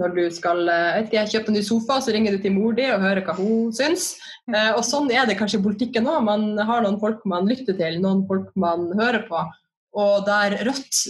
når 0.01 0.15
du 0.17 0.21
skal 0.33 0.65
uh, 0.67 0.99
ikke, 1.03 1.23
kjøpe 1.31 1.51
en 1.51 1.57
ny 1.59 1.63
sofa, 1.65 1.99
så 2.01 2.13
ringer 2.15 2.35
du 2.35 2.41
til 2.43 2.55
mor 2.55 2.75
di 2.77 2.87
og 2.89 3.03
hører 3.03 3.23
hva 3.27 3.35
hun 3.37 3.71
syns. 3.75 4.15
Eh, 4.49 4.71
og 4.73 4.81
sånn 4.83 5.11
er 5.13 5.27
det 5.29 5.37
kanskje 5.39 5.59
i 5.59 5.63
politikken 5.63 6.09
òg. 6.09 6.23
Man 6.25 6.45
har 6.57 6.83
noen 6.83 6.99
folk 7.01 7.21
man 7.29 7.49
lytter 7.49 7.77
til, 7.77 7.99
noen 8.03 8.25
folk 8.29 8.49
man 8.59 8.89
hører 8.97 9.23
på. 9.29 9.45
Og 10.01 10.25
der 10.25 10.55
Rødt 10.65 11.01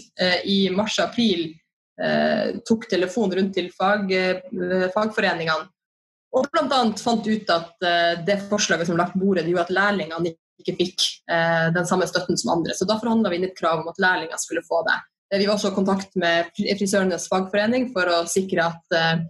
i 0.50 0.64
mars-april 0.74 1.52
tok 2.66 2.88
telefonen 2.90 3.36
rundt 3.38 3.54
til 3.54 3.68
fag, 3.70 4.10
fagforeningene 4.96 5.68
og 6.34 6.48
bl.a. 6.50 6.80
fant 6.98 7.28
ut 7.30 7.52
at 7.54 7.86
det 8.26 8.40
forslaget 8.50 8.90
som 8.90 8.98
lagt 8.98 9.14
på 9.14 9.22
bordet, 9.22 9.46
gjorde 9.46 9.68
at 9.68 9.76
lærlingene 9.76 10.32
ikke 10.62 10.78
fikk 10.80 11.08
eh, 11.32 11.70
den 11.76 11.88
samme 11.90 12.08
støtten 12.10 12.40
som 12.40 12.56
andre. 12.58 12.76
Så 12.78 12.88
da 12.90 13.00
forhandla 13.02 13.32
vi 13.32 13.40
inn 13.40 13.50
et 13.50 13.58
krav 13.58 13.82
om 13.82 13.90
at 13.92 14.02
lærlinger 14.02 14.42
skulle 14.42 14.64
få 14.66 14.84
det. 14.88 14.98
Eh, 15.32 15.40
vi 15.40 15.46
var 15.46 15.56
også 15.56 15.72
i 15.72 15.76
kontakt 15.76 16.16
med 16.20 16.52
frisørenes 16.56 17.30
fagforening 17.32 17.90
for 17.96 18.10
å 18.12 18.22
sikre 18.30 18.68
at 18.68 18.98
eh, 18.98 19.24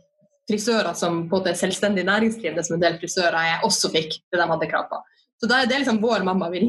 frisører 0.49 0.93
som 0.97 1.25
på 1.29 1.41
det 1.45 1.55
selvstendig 1.59 2.05
næringsdrivende, 2.07 2.65
som 2.65 2.77
en 2.77 2.83
del 2.85 2.99
frisører 3.01 3.37
er, 3.37 3.65
også 3.67 3.93
fikk 3.93 4.17
det 4.31 4.41
de 4.41 4.49
hadde 4.53 4.69
krav 4.71 4.89
på. 4.91 5.01
Så 5.41 5.47
da 5.49 5.57
er 5.61 5.69
det 5.69 5.79
liksom 5.81 5.97
vår 6.03 6.21
mamma 6.25 6.49
vi, 6.53 6.59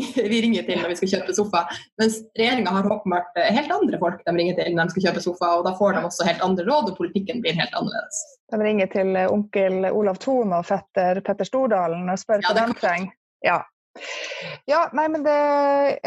ringer 0.44 0.64
til 0.68 0.80
når 0.80 0.94
vi 0.94 0.98
skal 1.00 1.10
kjøpe 1.16 1.34
sofa. 1.36 1.64
Mens 2.00 2.20
regjeringa 2.38 2.76
har 2.76 2.92
åpenbart 2.92 3.40
eh, 3.40 3.50
helt 3.56 3.72
andre 3.74 4.00
folk 4.00 4.22
de 4.26 4.36
ringer 4.36 4.60
til 4.60 4.76
når 4.76 4.88
de 4.88 4.96
skal 4.96 5.08
kjøpe 5.08 5.24
sofa, 5.24 5.50
og 5.58 5.66
da 5.68 5.74
får 5.80 5.96
de 5.96 6.06
også 6.08 6.28
helt 6.28 6.44
andre 6.44 6.68
råd, 6.68 6.92
og 6.92 7.00
politikken 7.00 7.42
blir 7.44 7.56
helt 7.58 7.76
annerledes. 7.76 8.22
De 8.52 8.60
ringer 8.60 8.92
til 8.92 9.16
onkel 9.24 9.88
Olav 9.88 10.20
Thon 10.20 10.52
og 10.52 10.66
fetter 10.68 11.22
Petter 11.24 11.48
Stordalen 11.48 12.08
og 12.12 12.20
spør 12.20 12.44
hva 12.44 12.56
de 12.58 12.68
trenger. 12.80 13.16
Ja, 13.42 13.62
ja, 14.64 14.90
nei, 14.92 15.08
men 15.08 15.22
det, 15.22 15.98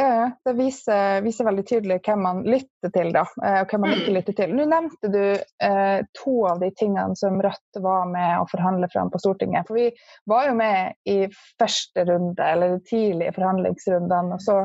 det 0.44 0.54
viser, 0.58 1.22
viser, 1.22 1.46
veldig 1.46 1.66
tydelig 1.68 2.00
hvem 2.06 2.24
man 2.26 2.42
lytter 2.48 2.92
til, 2.94 3.12
da, 3.14 3.26
eh, 3.44 3.60
og 3.62 3.72
hvem 3.72 3.84
man 3.86 3.94
ikke 3.96 4.12
mm. 4.12 4.18
lytter 4.18 4.38
til. 4.40 4.56
Nå 4.58 4.66
nevnte 4.72 5.12
du 5.14 5.22
eh, 5.68 6.00
to 6.18 6.36
av 6.50 6.64
de 6.64 6.72
tingene 6.78 7.18
som 7.20 7.38
Rødt 7.44 7.82
var 7.84 8.10
med 8.10 8.40
å 8.40 8.48
forhandle 8.50 8.90
fram 8.94 9.12
på 9.14 9.22
Stortinget. 9.22 9.68
For 9.70 9.78
vi 9.78 9.90
var 10.32 10.50
jo 10.50 10.58
med 10.58 10.98
i 11.12 11.20
første 11.62 12.08
runde, 12.10 12.50
eller 12.56 12.76
de 12.76 12.82
tidlige 12.90 13.36
forhandlingsrundene, 13.38 14.40
og 14.40 14.44
så 14.44 14.60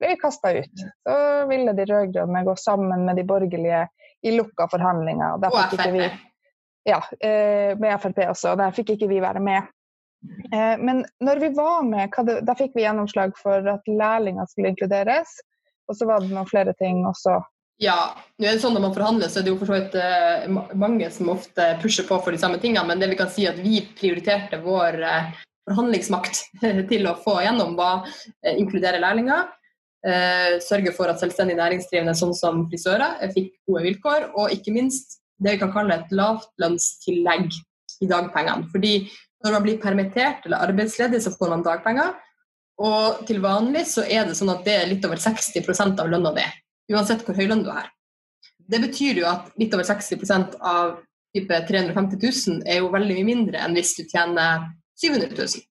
ble 0.00 0.14
vi 0.14 0.20
kasta 0.20 0.54
ut. 0.56 0.86
Så 1.08 1.18
ville 1.50 1.74
de 1.76 1.88
rød-grønne 1.90 2.44
gå 2.46 2.56
sammen 2.56 3.04
med 3.08 3.20
de 3.20 3.26
borgerlige 3.28 3.86
i 4.22 4.36
lukka 4.36 4.68
forhandlinger. 4.70 5.36
Og, 5.36 5.50
og 5.50 5.74
Frp. 5.74 6.26
Ja, 6.88 7.02
eh, 7.20 7.76
med 7.78 8.00
Frp 8.00 8.24
også. 8.28 8.54
og 8.54 8.62
Der 8.62 8.76
fikk 8.76 8.94
ikke 8.94 9.10
vi 9.10 9.20
være 9.22 9.42
med. 9.44 9.68
Eh, 10.52 10.76
men 10.78 11.04
når 11.20 11.40
vi 11.40 11.48
var 11.56 11.84
med, 11.86 12.12
da 12.44 12.56
fikk 12.58 12.74
vi 12.76 12.84
gjennomslag 12.84 13.36
for 13.40 13.66
at 13.72 13.88
lærlinger 13.88 14.48
skulle 14.50 14.72
inkluderes. 14.74 15.38
Og 15.90 15.96
så 15.98 16.06
var 16.06 16.22
det 16.22 16.30
noen 16.32 16.48
flere 16.48 16.74
ting 16.78 17.02
også. 17.08 17.40
Ja, 17.80 18.12
nå 18.36 18.46
er 18.46 18.58
det 18.58 18.62
sånn 18.62 18.74
når 18.76 18.84
man 18.84 18.96
forhandler, 18.96 19.30
så 19.32 19.40
er 19.40 19.46
det 19.46 19.54
jo 19.54 19.60
for 19.60 19.70
så 19.70 19.78
vidt 19.78 19.94
eh, 19.96 20.74
mange 20.78 21.08
som 21.14 21.30
ofte 21.32 21.70
pusher 21.80 22.04
på 22.08 22.18
for 22.20 22.36
de 22.36 22.40
samme 22.42 22.60
tingene. 22.60 22.84
Men 22.88 23.00
det 23.00 23.08
vi 23.12 23.18
kan 23.18 23.30
si 23.32 23.46
at 23.48 23.58
vi 23.62 23.80
prioriterte 23.96 24.60
vår 24.64 25.00
eh, 25.00 25.30
forhandlingsmakt 25.70 26.44
til 26.92 27.08
å 27.08 27.16
få 27.24 27.40
gjennom, 27.44 27.78
var 27.78 28.06
inkludere 28.56 29.00
lærlinger. 29.02 29.48
Sørge 30.64 30.94
for 30.96 31.12
at 31.12 31.20
selvstendig 31.20 31.58
næringsdrivende, 31.58 32.14
sånn 32.16 32.32
som 32.32 32.62
frisører, 32.70 33.18
fikk 33.34 33.50
gode 33.68 33.82
vilkår. 33.84 34.30
Og 34.32 34.54
ikke 34.54 34.72
minst 34.72 35.18
det 35.44 35.54
vi 35.54 35.60
kan 35.60 35.72
kalle 35.74 35.98
et 36.00 36.14
lavtlønnstillegg 36.16 37.52
i 38.00 38.08
dagpengene. 38.08 38.64
Fordi 38.72 38.94
når 39.44 39.56
man 39.56 39.64
blir 39.64 39.78
permittert 39.82 40.44
eller 40.46 40.66
arbeidsledig, 40.68 41.22
så 41.22 41.32
får 41.36 41.52
man 41.54 41.64
dagpenger. 41.64 42.16
Og 42.80 43.22
til 43.28 43.40
vanlig 43.44 43.84
så 43.90 44.04
er 44.06 44.28
det 44.28 44.36
sånn 44.38 44.52
at 44.52 44.64
det 44.64 44.76
er 44.76 44.88
litt 44.88 45.04
over 45.04 45.20
60% 45.20 46.00
av 46.00 46.10
lønna 46.12 46.32
di, 46.36 46.44
uansett 46.92 47.24
hvor 47.26 47.36
høy 47.36 47.46
lønn 47.48 47.64
du 47.64 47.72
har. 47.72 47.90
Det 48.70 48.80
betyr 48.80 49.20
jo 49.20 49.28
at 49.28 49.50
litt 49.60 49.74
over 49.76 49.86
60% 49.88 50.60
av 50.60 51.00
type 51.34 51.58
350 51.68 52.20
000 52.20 52.62
er 52.68 52.80
jo 52.80 52.92
veldig 52.92 53.16
mye 53.18 53.28
mindre 53.28 53.60
enn 53.62 53.76
hvis 53.76 53.92
du 53.98 54.04
tjener 54.08 54.64
700 55.00 55.34
000. 55.36 55.66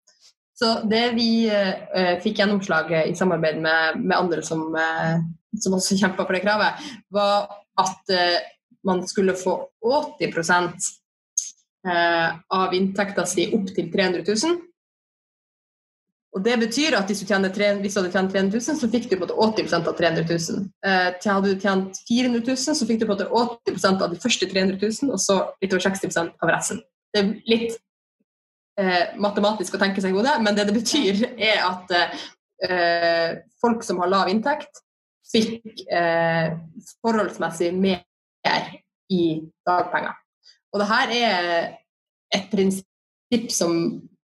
Så 0.60 0.70
det 0.92 1.06
vi 1.16 1.48
eh, 1.48 2.16
fikk 2.24 2.42
gjennomslag 2.42 2.92
i 3.00 3.16
samarbeid 3.16 3.62
med, 3.64 4.02
med 4.04 4.18
andre 4.18 4.44
som, 4.44 4.66
eh, 4.76 5.22
som 5.56 5.78
også 5.78 5.98
kjempa 6.00 6.26
for 6.26 6.36
det 6.36 6.44
kravet, 6.44 6.90
var 7.16 7.48
at 7.80 8.12
eh, 8.12 8.42
man 8.84 9.06
skulle 9.08 9.38
få 9.40 9.56
80 9.86 10.26
eh, 10.28 10.74
av 11.88 12.74
inntekta 12.76 13.24
si 13.30 13.46
opp 13.56 13.70
til 13.72 13.88
300 13.94 14.26
000. 14.28 14.58
Og 16.36 16.44
Det 16.46 16.56
betyr 16.62 16.94
at 16.94 17.10
hvis 17.10 17.24
du, 17.24 17.26
tjener, 17.26 17.50
hvis 17.82 17.96
du 17.96 18.00
hadde 18.00 18.12
tjent 18.14 18.32
300 18.32 18.54
000, 18.54 18.78
så 18.78 18.90
fikk 18.94 19.08
du 19.10 19.16
på 19.16 19.26
en 19.26 19.32
måte 19.32 19.64
80% 19.66 19.88
av 19.90 19.96
300 19.98 20.26
000. 20.30 20.66
Eh, 20.86 21.08
hadde 21.26 21.54
du 21.54 21.64
tjent 21.64 22.02
400 22.06 22.44
000, 22.46 22.78
så 22.78 22.88
fikk 22.90 23.00
du 23.02 23.06
på 23.08 23.16
en 23.16 23.18
måte 23.18 23.30
80% 23.72 24.04
av 24.06 24.14
de 24.14 24.20
første 24.22 24.50
300 24.52 24.78
000, 24.78 25.14
og 25.16 25.24
så 25.24 25.40
litt 25.64 25.74
over 25.74 25.86
60% 25.88 26.46
av 26.46 26.52
resten. 26.54 26.84
Det 27.10 27.24
er 27.24 27.32
litt 27.50 27.80
eh, 28.78 29.18
matematisk 29.18 29.76
å 29.76 29.82
tenke 29.82 30.04
seg 30.06 30.14
i 30.14 30.20
hodet, 30.20 30.38
men 30.46 30.60
det 30.60 30.68
det 30.70 30.78
betyr, 30.78 31.26
er 31.34 31.66
at 31.66 31.96
eh, 31.98 33.42
folk 33.64 33.82
som 33.88 34.04
har 34.04 34.14
lav 34.14 34.30
inntekt, 34.30 34.84
fikk 35.34 35.88
eh, 35.90 36.54
forholdsmessig 37.02 37.74
mer 37.74 38.06
i 39.10 39.24
dagpenger. 39.66 40.14
Og 40.74 40.82
det 40.82 40.90
her 40.90 41.14
er 41.16 41.50
et 42.36 42.50
prinsipp 42.52 43.50
som 43.54 43.74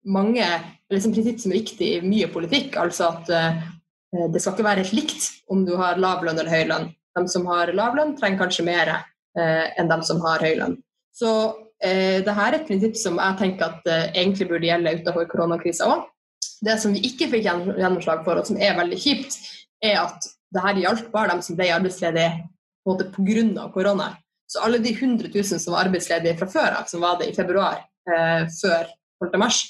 mange 0.07 0.43
eller 0.43 0.99
et 0.99 1.13
prinsipp 1.15 1.39
som 1.39 1.53
er 1.53 1.61
viktig 1.61 1.89
i 1.97 2.03
mye 2.05 2.29
politikk. 2.31 2.77
Altså 2.79 3.11
at 3.11 3.31
uh, 3.31 4.29
det 4.31 4.41
skal 4.41 4.55
ikke 4.55 4.67
være 4.67 4.83
helt 4.83 4.97
likt 4.97 5.27
om 5.51 5.65
du 5.67 5.75
har 5.79 5.99
lav 6.01 6.23
lønn 6.25 6.39
eller 6.39 6.51
høy 6.51 6.67
lønn. 6.71 6.89
De 7.17 7.25
som 7.31 7.47
har 7.51 7.73
lav 7.75 7.97
lønn, 7.97 8.15
trenger 8.19 8.45
kanskje 8.45 8.67
mer 8.67 8.93
uh, 8.95 9.67
enn 9.79 9.91
de 9.91 9.99
som 10.07 10.21
har 10.23 10.43
høy 10.43 10.55
lønn. 10.59 10.79
Så 11.15 11.31
uh, 11.51 12.17
det 12.23 12.37
her 12.37 12.51
er 12.51 12.59
et 12.61 12.67
prinsipp 12.69 12.99
som 12.99 13.19
jeg 13.19 13.39
tenker 13.39 13.67
at 13.67 13.93
egentlig 14.15 14.49
burde 14.51 14.67
gjelde 14.67 14.97
utenfor 14.99 15.29
koronakrisa 15.31 15.89
òg. 15.91 16.07
Det 16.61 16.75
som 16.77 16.93
vi 16.93 17.01
ikke 17.07 17.27
fikk 17.31 17.47
gjennomslag 17.47 18.21
for, 18.25 18.37
og 18.37 18.45
som 18.45 18.59
er 18.61 18.75
veldig 18.77 18.99
kjipt, 19.01 19.39
er 19.81 20.03
at 20.03 20.27
det 20.53 20.61
her 20.61 20.81
gjaldt 20.83 21.07
bare 21.13 21.31
dem 21.31 21.41
som 21.41 21.57
ble 21.57 21.71
arbeidsledige 21.73 22.31
pga. 22.85 23.69
korona. 23.73 24.11
Så 24.51 24.59
alle 24.59 24.81
de 24.83 24.91
100 24.91 25.29
000 25.31 25.61
som 25.63 25.75
var 25.75 25.85
arbeidsledige 25.85 26.35
fra 26.41 26.49
før 26.51 26.81
av, 26.81 26.89
som 26.91 27.03
var 27.03 27.21
det 27.21 27.29
i 27.31 27.35
februar 27.35 27.85
eh, 28.11 28.49
før 28.51 28.89
12. 29.23 29.37
mars, 29.39 29.61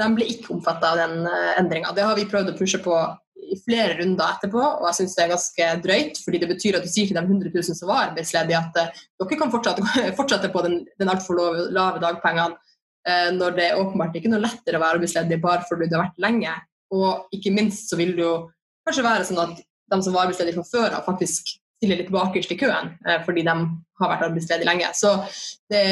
de 0.00 0.06
ble 0.16 0.28
ikke 0.32 0.54
omfatta 0.54 0.94
av 0.94 1.02
den 1.02 1.26
eh, 1.28 1.50
endringa. 1.60 1.92
Det 1.92 2.06
har 2.08 2.16
vi 2.16 2.24
prøvd 2.30 2.54
å 2.54 2.56
pushe 2.56 2.80
på 2.82 2.96
i 3.44 3.58
flere 3.60 3.98
runder 3.98 4.36
etterpå, 4.36 4.60
og 4.60 4.86
jeg 4.88 4.98
syns 5.00 5.16
det 5.16 5.24
er 5.24 5.32
ganske 5.34 5.66
drøyt. 5.84 6.20
fordi 6.24 6.40
det 6.40 6.48
betyr 6.54 6.78
at 6.78 6.86
du 6.86 6.90
sier 6.90 7.10
til 7.10 7.18
de 7.18 7.24
100 7.24 7.52
000 7.52 7.76
som 7.76 7.90
var 7.90 8.06
arbeidsledige 8.08 8.60
at 8.60 8.78
eh, 8.80 9.02
dere 9.20 9.40
kan 9.42 9.52
fortsette, 9.52 9.84
fortsette 10.20 10.50
på 10.54 10.62
den, 10.64 10.78
den 11.00 11.12
altfor 11.12 11.42
lave 11.74 12.00
dagpengene 12.02 12.56
eh, 13.08 13.28
når 13.36 13.58
det 13.58 13.68
er 13.68 13.82
åpenbart 13.82 14.16
ikke 14.16 14.32
noe 14.32 14.44
lettere 14.46 14.80
å 14.80 14.84
være 14.86 15.00
arbeidsledig 15.00 15.40
bare 15.44 15.68
fordi 15.68 15.90
du 15.90 15.98
har 15.98 16.06
vært 16.06 16.24
lenge. 16.24 16.56
Og 16.94 17.36
ikke 17.36 17.52
minst 17.52 17.92
så 17.92 18.00
vil 18.00 18.16
det 18.16 18.24
jo 18.24 18.34
kanskje 18.88 19.04
være 19.04 19.28
sånn 19.28 19.44
at 19.44 19.60
de 19.60 20.00
som 20.00 20.16
var 20.16 20.24
arbeidsledige 20.24 20.56
fra 20.62 20.70
før 20.70 20.96
av, 20.96 21.04
faktisk 21.04 21.58
stiller 21.78 22.00
litt 22.00 22.12
bakerst 22.14 22.54
i 22.54 22.58
køen 22.58 22.94
eh, 23.06 23.20
fordi 23.26 23.44
de 23.46 23.54
har 24.00 24.10
vært 24.10 24.26
arbeidsledige 24.28 24.68
lenge. 24.68 24.90
Så 24.96 25.16
det 25.72 25.84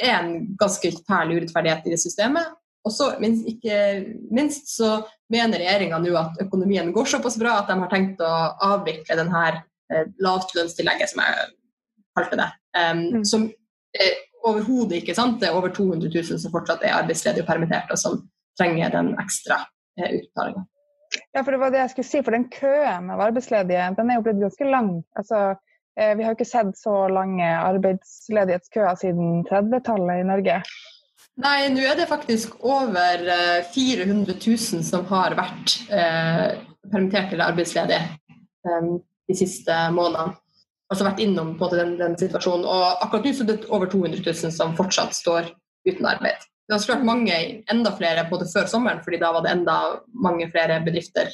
er 0.00 0.16
en 0.16 0.32
ganske 0.60 0.92
fæl 1.06 1.36
urettferdighet 1.36 1.86
i 1.86 1.94
det 1.94 2.00
systemet. 2.02 2.56
Og 2.88 2.94
så 2.94 3.10
minst, 3.20 3.44
ikke 3.48 3.76
minst 4.32 4.70
så 4.72 5.02
mener 5.32 5.60
regjeringa 5.60 5.98
nå 6.00 6.14
at 6.16 6.40
økonomien 6.46 6.88
går 6.94 7.10
såpass 7.12 7.36
bra 7.40 7.58
at 7.60 7.68
de 7.68 7.76
har 7.82 7.92
tenkt 7.92 8.22
å 8.24 8.32
avvikle 8.70 9.18
denne 9.20 9.42
eh, 9.52 10.06
lavtlønnstillegget, 10.24 11.12
som 11.12 11.22
jeg 11.26 11.50
kalte 12.16 12.40
det. 12.40 12.48
Um, 12.76 13.02
mm. 13.18 13.24
Som 13.28 13.46
er 13.92 14.16
overhodet 14.46 15.02
ikke 15.02 15.16
sant. 15.18 15.40
Det 15.42 15.50
er 15.50 15.58
over 15.58 15.72
200 15.76 16.08
000 16.08 16.40
som 16.40 16.54
fortsatt 16.54 16.84
er 16.86 16.96
arbeidsledige 16.96 17.44
og 17.44 17.50
permitterte, 17.50 17.96
og 17.96 18.00
som 18.00 18.22
trenger 18.58 18.92
den 18.96 19.12
ekstra 19.20 19.60
eh, 20.00 20.16
utbetalinga. 20.16 20.64
Ja, 21.34 21.42
for 21.42 21.54
det 21.54 21.60
var 21.62 21.72
det 21.72 21.82
jeg 21.82 21.94
skulle 21.94 22.10
si. 22.10 22.22
For 22.26 22.36
den 22.36 22.46
køen 22.52 23.10
av 23.10 23.24
arbeidsledige 23.26 23.90
den 23.98 24.10
er 24.10 24.20
jo 24.20 24.24
blitt 24.26 24.40
ganske 24.42 24.70
lang. 24.70 24.92
Altså, 25.18 25.42
eh, 25.98 26.14
vi 26.18 26.24
har 26.24 26.32
jo 26.32 26.38
ikke 26.38 26.52
sett 26.52 26.72
så 26.78 26.94
lange 27.10 27.50
arbeidsledighetskøer 27.58 28.98
siden 29.00 29.44
30-tallet 29.50 30.22
i 30.22 30.30
Norge. 30.30 30.62
Nei, 31.40 31.70
nå 31.72 31.84
er 31.86 31.96
det 31.96 32.08
faktisk 32.10 32.58
over 32.66 33.22
400 33.72 34.34
eh, 34.34 34.42
000 34.44 34.84
som 34.84 35.06
har 35.08 35.36
vært 35.38 35.76
eh, 35.88 36.58
permittert 36.90 37.32
eller 37.32 37.52
arbeidsledige 37.52 38.02
eh, 38.66 38.90
de 39.30 39.36
siste 39.38 39.76
månedene. 39.94 40.36
altså 40.90 41.06
vært 41.06 41.22
innom 41.22 41.54
den, 41.70 41.96
den, 42.00 42.18
situasjonen. 42.18 42.66
Og 42.66 43.04
akkurat 43.04 43.24
nå 43.24 43.32
er 43.44 43.50
det 43.52 43.70
over 43.70 43.86
200 43.86 44.24
000 44.26 44.52
som 44.52 44.76
fortsatt 44.76 45.14
står 45.16 45.52
uten 45.88 46.06
arbeid. 46.06 46.44
Det 46.70 46.78
har 46.78 46.86
vært 46.92 47.02
mange, 47.02 47.34
enda 47.72 47.90
flere 47.98 48.22
både 48.30 48.46
før 48.46 48.68
sommeren, 48.70 49.00
fordi 49.02 49.18
da 49.18 49.34
var 49.34 49.42
det 49.42 49.50
enda 49.56 49.98
mange 50.14 50.46
flere 50.52 50.76
bedrifter 50.86 51.26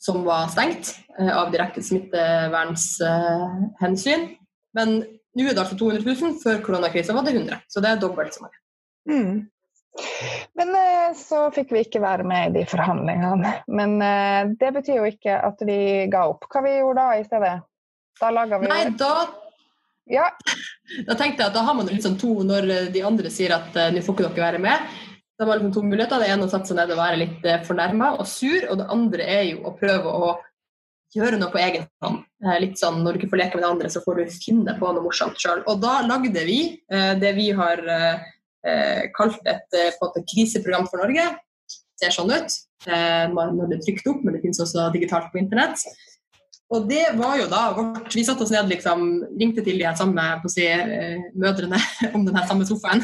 som 0.00 0.24
var 0.24 0.48
stengt 0.48 0.96
eh, 1.18 1.28
av 1.28 1.50
direkte 1.52 1.82
smittevernshensyn. 1.84 4.32
Men 4.72 5.04
nå 5.04 5.44
er 5.44 5.52
det 5.52 5.60
altså 5.60 5.76
200 5.76 6.00
000. 6.08 6.40
Før 6.40 6.64
koronakrisa 6.64 7.12
var 7.12 7.20
det 7.26 7.36
100, 7.36 7.60
så 7.68 7.84
det 7.84 7.90
er 7.90 8.00
dobbelt 8.00 8.32
så 8.32 8.40
mange. 8.46 8.56
Mm. 9.10 9.50
Men 10.56 10.68
eh, 10.78 11.12
så 11.20 11.52
fikk 11.52 11.72
vi 11.76 11.84
ikke 11.84 12.00
være 12.00 12.24
med 12.24 12.48
i 12.48 12.54
de 12.60 12.64
forhandlingene. 12.70 13.52
Men 13.68 14.02
eh, 14.06 14.48
det 14.56 14.72
betyr 14.78 14.96
jo 15.02 15.06
ikke 15.10 15.36
at 15.50 15.60
vi 15.68 16.08
ga 16.08 16.24
opp. 16.32 16.48
Hva 16.48 16.62
vi 16.64 16.78
gjorde 16.78 17.02
da 17.02 17.20
i 17.20 17.24
stedet? 17.28 17.60
Da 18.20 18.30
laga 18.32 18.58
vi 18.60 18.66
Nei, 18.72 18.84
da 18.96 19.28
ja. 20.10 20.26
Da 21.06 21.14
tenkte 21.14 21.44
jeg 21.44 21.50
at 21.50 21.56
da 21.56 21.62
har 21.66 21.76
man 21.78 21.88
litt 21.90 22.04
sånn 22.04 22.18
to 22.20 22.34
når 22.46 22.68
de 22.94 23.02
andre 23.06 23.30
sier 23.32 23.54
at 23.54 23.74
uh, 23.78 23.88
nå 23.94 24.02
får 24.04 24.16
ikke 24.16 24.28
dere 24.28 24.42
være 24.42 24.62
med. 24.62 24.94
Da 25.40 25.46
var 25.48 25.60
liksom 25.60 25.74
to 25.76 25.84
muligheter. 25.86 26.20
Det 26.20 26.30
ene 26.34 26.46
å 26.46 26.52
sette 26.52 26.70
seg 26.70 26.80
ned 26.80 26.92
og 26.92 27.00
være 27.00 27.20
litt 27.22 27.46
uh, 27.46 27.60
fornærma 27.66 28.14
og 28.18 28.26
sur, 28.28 28.66
og 28.68 28.80
det 28.80 28.88
andre 28.92 29.28
er 29.38 29.44
jo 29.52 29.62
å 29.70 29.74
prøve 29.78 30.14
å 30.14 30.32
gjøre 31.14 31.38
noe 31.40 31.50
på 31.50 31.62
egen 31.62 31.86
hånd. 32.04 32.24
Uh, 32.44 32.56
litt 32.62 32.80
sånn 32.80 33.00
når 33.04 33.16
du 33.16 33.20
ikke 33.20 33.32
får 33.34 33.42
leke 33.44 33.58
med 33.58 33.66
de 33.66 33.70
andre, 33.70 33.92
så 33.92 34.02
får 34.04 34.18
du 34.18 34.34
finne 34.34 34.76
på 34.80 34.90
noe 34.90 35.06
morsomt 35.06 35.38
sjøl. 35.40 35.62
Og 35.70 35.80
da 35.82 36.00
lagde 36.06 36.44
vi 36.48 36.60
det 36.90 37.32
vi 37.38 37.50
har 37.56 37.84
kalt 39.16 39.46
et, 39.48 39.78
et 39.78 40.26
kriseprogram 40.28 40.84
for 40.90 41.00
Norge. 41.00 41.24
Det 41.70 42.08
ser 42.08 42.14
sånn 42.18 42.32
ut 42.32 42.58
når 42.84 43.70
det 43.70 43.78
er 43.78 43.82
trykt 43.86 44.08
opp, 44.10 44.20
men 44.24 44.36
det 44.36 44.42
finnes 44.44 44.60
også 44.60 44.90
digitalt 44.92 45.30
på 45.32 45.40
internett. 45.40 45.80
Og 46.70 46.86
det 46.86 47.02
var 47.18 47.38
jo 47.40 47.46
da 47.50 47.62
vårt 47.74 48.14
Vi 48.14 48.24
satte 48.26 48.44
oss 48.46 48.52
ned, 48.54 48.68
liksom, 48.70 49.06
ringte 49.40 49.64
til 49.66 49.80
de 49.80 49.94
samme 49.98 50.26
si, 50.50 50.66
eh, 50.70 51.22
mødrene 51.34 51.80
om 52.14 52.26
den 52.26 52.42
samme 52.46 52.66
sofaen 52.68 53.02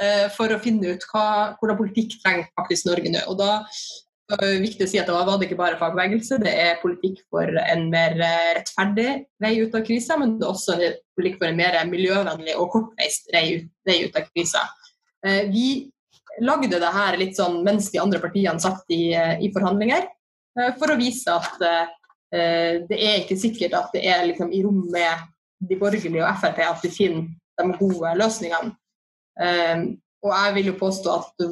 eh, 0.00 0.26
for 0.34 0.52
å 0.52 0.60
finne 0.62 0.96
ut 0.96 1.06
hva, 1.12 1.54
hvordan 1.56 1.78
politikk 1.80 2.18
trenger 2.20 2.50
faktisk 2.58 2.90
Norge 2.90 3.12
nå. 3.12 3.24
Og 3.32 3.40
da 3.40 3.62
det 4.26 4.40
det 4.42 4.54
viktig 4.58 4.82
å 4.82 4.90
si 4.90 4.98
at 4.98 5.06
det 5.06 5.14
var 5.14 5.38
det 5.38 5.46
ikke 5.46 5.58
bare 5.60 5.78
fagbevegelse, 5.78 6.40
det 6.42 6.50
er 6.58 6.80
politikk 6.80 7.20
for 7.30 7.46
en 7.46 7.84
mer 7.92 8.16
eh, 8.18 8.52
rettferdig 8.58 9.10
vei 9.42 9.52
ut 9.62 9.76
av 9.78 9.84
krisa, 9.86 10.16
men 10.18 10.34
det 10.40 10.48
er 10.48 10.52
også 10.52 10.78
politikk 11.16 11.38
for 11.38 11.48
en 11.48 11.60
mer 11.60 11.78
miljøvennlig 11.88 12.56
og 12.58 12.72
kortreist 12.74 13.30
vei 13.32 14.00
ut 14.02 14.18
av 14.18 14.26
krisa. 14.32 14.66
Vi 15.50 15.86
lagde 16.44 16.78
det 16.78 16.90
her 16.92 17.16
litt 17.18 17.38
sånn 17.38 17.62
mens 17.66 17.88
de 17.90 18.02
andre 18.02 18.18
partiene 18.22 18.60
satt 18.62 18.84
i, 18.94 19.14
i 19.14 19.48
forhandlinger, 19.54 20.04
for 20.76 20.92
å 20.92 20.98
vise 21.00 21.32
at 21.32 21.62
Eh, 21.62 21.86
det 22.32 22.96
er 22.96 23.20
ikke 23.20 23.36
sikkert 23.38 23.76
at 23.78 23.92
det 23.94 24.00
er 24.10 24.24
liksom, 24.26 24.50
i 24.52 24.58
rom 24.64 24.80
med 24.92 25.20
de 25.62 25.78
borgerlige 25.78 26.24
og 26.24 26.40
Frp 26.42 26.58
at 26.66 26.82
vi 26.84 26.90
finner 26.92 27.28
de 27.56 27.78
gode 27.78 28.12
løsningene. 28.18 28.74
Eh, 29.40 29.84
og 30.26 30.32
jeg 30.32 30.54
vil 30.56 30.70
jo 30.72 30.78
påstå 30.80 31.12
at 31.12 31.44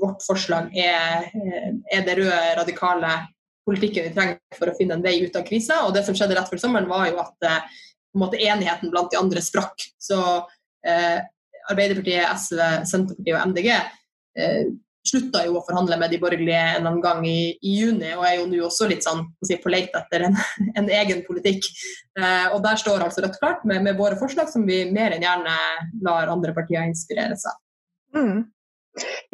vårt 0.00 0.22
forslag 0.24 0.70
er, 0.72 1.26
er 1.92 2.04
det 2.06 2.14
røde, 2.16 2.38
radikale 2.56 3.10
politikken 3.66 4.06
vi 4.06 4.14
trenger 4.14 4.56
for 4.56 4.70
å 4.70 4.76
finne 4.78 4.96
en 4.96 5.04
vei 5.04 5.18
ut 5.24 5.36
av 5.36 5.44
krisa. 5.46 5.82
Og 5.86 5.94
det 5.96 6.04
som 6.06 6.16
skjedde 6.16 6.38
rett 6.38 6.50
før 6.50 6.62
sommeren, 6.62 6.88
var 6.90 7.08
jo 7.10 7.18
at 7.22 7.48
eh, 7.48 7.78
måte, 8.16 8.40
enigheten 8.40 8.92
blant 8.92 9.10
de 9.12 9.20
andre 9.20 9.42
sprakk. 9.44 9.88
Så 9.98 10.18
eh, 10.86 11.18
Arbeiderpartiet, 11.66 12.30
SV, 12.38 12.62
Senterpartiet 12.86 13.34
og 13.34 13.50
MDG 13.50 13.70
eh, 13.74 14.62
slutta 15.06 15.44
jo 15.46 15.58
å 15.58 15.64
forhandle 15.66 15.98
med 16.00 16.12
de 16.12 16.18
borgerlige 16.22 16.58
en 16.58 16.80
eller 16.80 16.90
annen 16.90 17.04
gang 17.04 17.22
i, 17.28 17.54
i 17.60 17.76
juni, 17.80 18.10
og 18.16 18.24
er 18.26 18.38
jo 18.40 18.48
nå 18.50 18.64
også 18.66 18.88
litt 18.90 19.06
sånn 19.06 19.24
si, 19.46 19.58
på 19.62 19.72
leit 19.72 19.94
etter 19.96 20.26
en, 20.28 20.36
en, 20.78 20.90
egen 21.00 21.22
politikk. 21.28 21.68
Eh, 22.18 22.48
og 22.52 22.60
der 22.64 22.80
står 22.80 23.04
altså 23.04 23.24
Rødt 23.24 23.38
klart 23.40 23.64
med, 23.68 23.84
med, 23.86 23.96
våre 23.98 24.18
forslag, 24.20 24.50
som 24.52 24.66
vi 24.68 24.84
mer 24.90 25.14
enn 25.16 25.24
gjerne 25.24 25.56
lar 26.06 26.32
andre 26.32 26.54
partier 26.56 26.86
inspirere 26.86 27.36
seg 27.40 27.56
mm. 28.16 28.44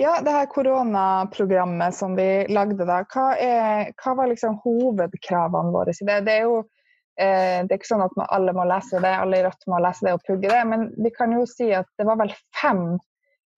Ja, 0.00 0.16
det 0.24 0.32
her 0.34 0.48
koronaprogrammet 0.50 1.94
som 1.94 2.16
vi 2.18 2.28
lagde 2.50 2.82
da, 2.82 3.02
hva, 3.12 3.26
er, 3.38 3.92
hva 4.02 4.14
var 4.18 4.30
liksom 4.32 4.56
hovedkravene 4.64 5.70
våre? 5.74 5.94
Det, 5.94 6.16
det, 6.26 6.34
er 6.34 6.48
jo 6.48 6.56
eh, 6.58 7.62
det 7.62 7.70
er 7.70 7.78
ikke 7.78 7.92
sånn 7.92 8.02
at 8.02 8.18
alle 8.26 8.54
må 8.56 8.66
lese 8.66 8.98
det, 9.02 9.12
alle 9.14 9.38
i 9.38 9.44
Rødt 9.46 9.68
må 9.70 9.78
lese 9.84 10.08
det 10.08 10.16
og 10.16 10.24
pugge 10.26 10.50
det, 10.50 10.62
men 10.66 10.88
vi 10.98 11.14
kan 11.14 11.34
jo 11.36 11.46
si 11.46 11.70
at 11.78 11.86
det 12.00 12.08
var 12.08 12.18
vel 12.24 12.34
fem 12.58 12.82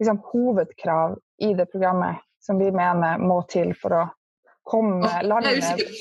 liksom, 0.00 0.20
hovedkrav 0.32 1.16
i 1.42 1.54
det 1.54 1.66
programmet 1.72 2.22
som 2.44 2.58
vi 2.60 2.68
mener 2.72 3.18
må 3.18 3.40
til 3.50 3.72
for 3.78 3.96
å 3.96 4.04
komme 4.64 5.08
landet 5.24 5.50
Jeg 5.50 5.62
er 5.62 5.64
usikker 5.64 5.96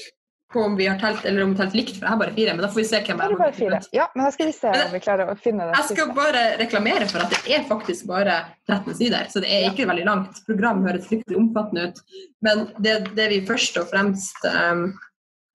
på 0.54 0.60
om 0.62 0.76
vi 0.76 0.88
har 0.88 1.00
telt 1.00 1.26
eller 1.26 1.44
om 1.44 1.54
vi 1.54 1.58
har 1.58 1.66
telt 1.66 1.76
likt, 1.76 1.96
for 1.98 2.06
jeg 2.06 2.14
har 2.14 2.20
bare 2.22 2.34
fire. 2.36 2.54
Men 2.54 2.64
da 2.64 2.70
får 2.74 2.80
vi 2.80 2.86
se 2.86 3.00
hvem 3.02 3.22
jeg 3.24 3.38
har. 3.40 3.54
Fire. 3.58 3.80
Ja, 3.96 4.06
men 4.14 4.26
da 4.26 4.32
skal 4.36 4.50
vi 4.50 4.54
se 4.56 4.74
om 4.74 4.92
vi 4.94 5.00
klarer 5.04 5.32
å 5.32 5.36
finne 5.40 5.66
det. 5.68 5.78
Jeg 5.80 5.98
skal 5.98 6.12
bare 6.18 6.44
reklamere 6.62 7.08
for 7.10 7.26
at 7.26 7.34
det 7.34 7.56
er 7.56 7.66
faktisk 7.70 8.06
bare 8.12 8.36
13 8.70 9.00
sider, 9.00 9.32
så 9.34 9.42
det 9.44 9.50
er 9.50 9.66
ikke 9.72 9.88
veldig 9.90 10.06
langt. 10.10 10.44
Program 10.46 10.84
høres 10.86 11.10
fryktelig 11.10 11.40
omfattende 11.40 11.88
ut. 11.90 12.04
Men 12.46 12.68
det, 12.86 13.00
det 13.18 13.30
vi 13.34 13.42
først 13.48 13.82
og 13.82 13.90
fremst 13.90 14.46
um, 14.46 14.86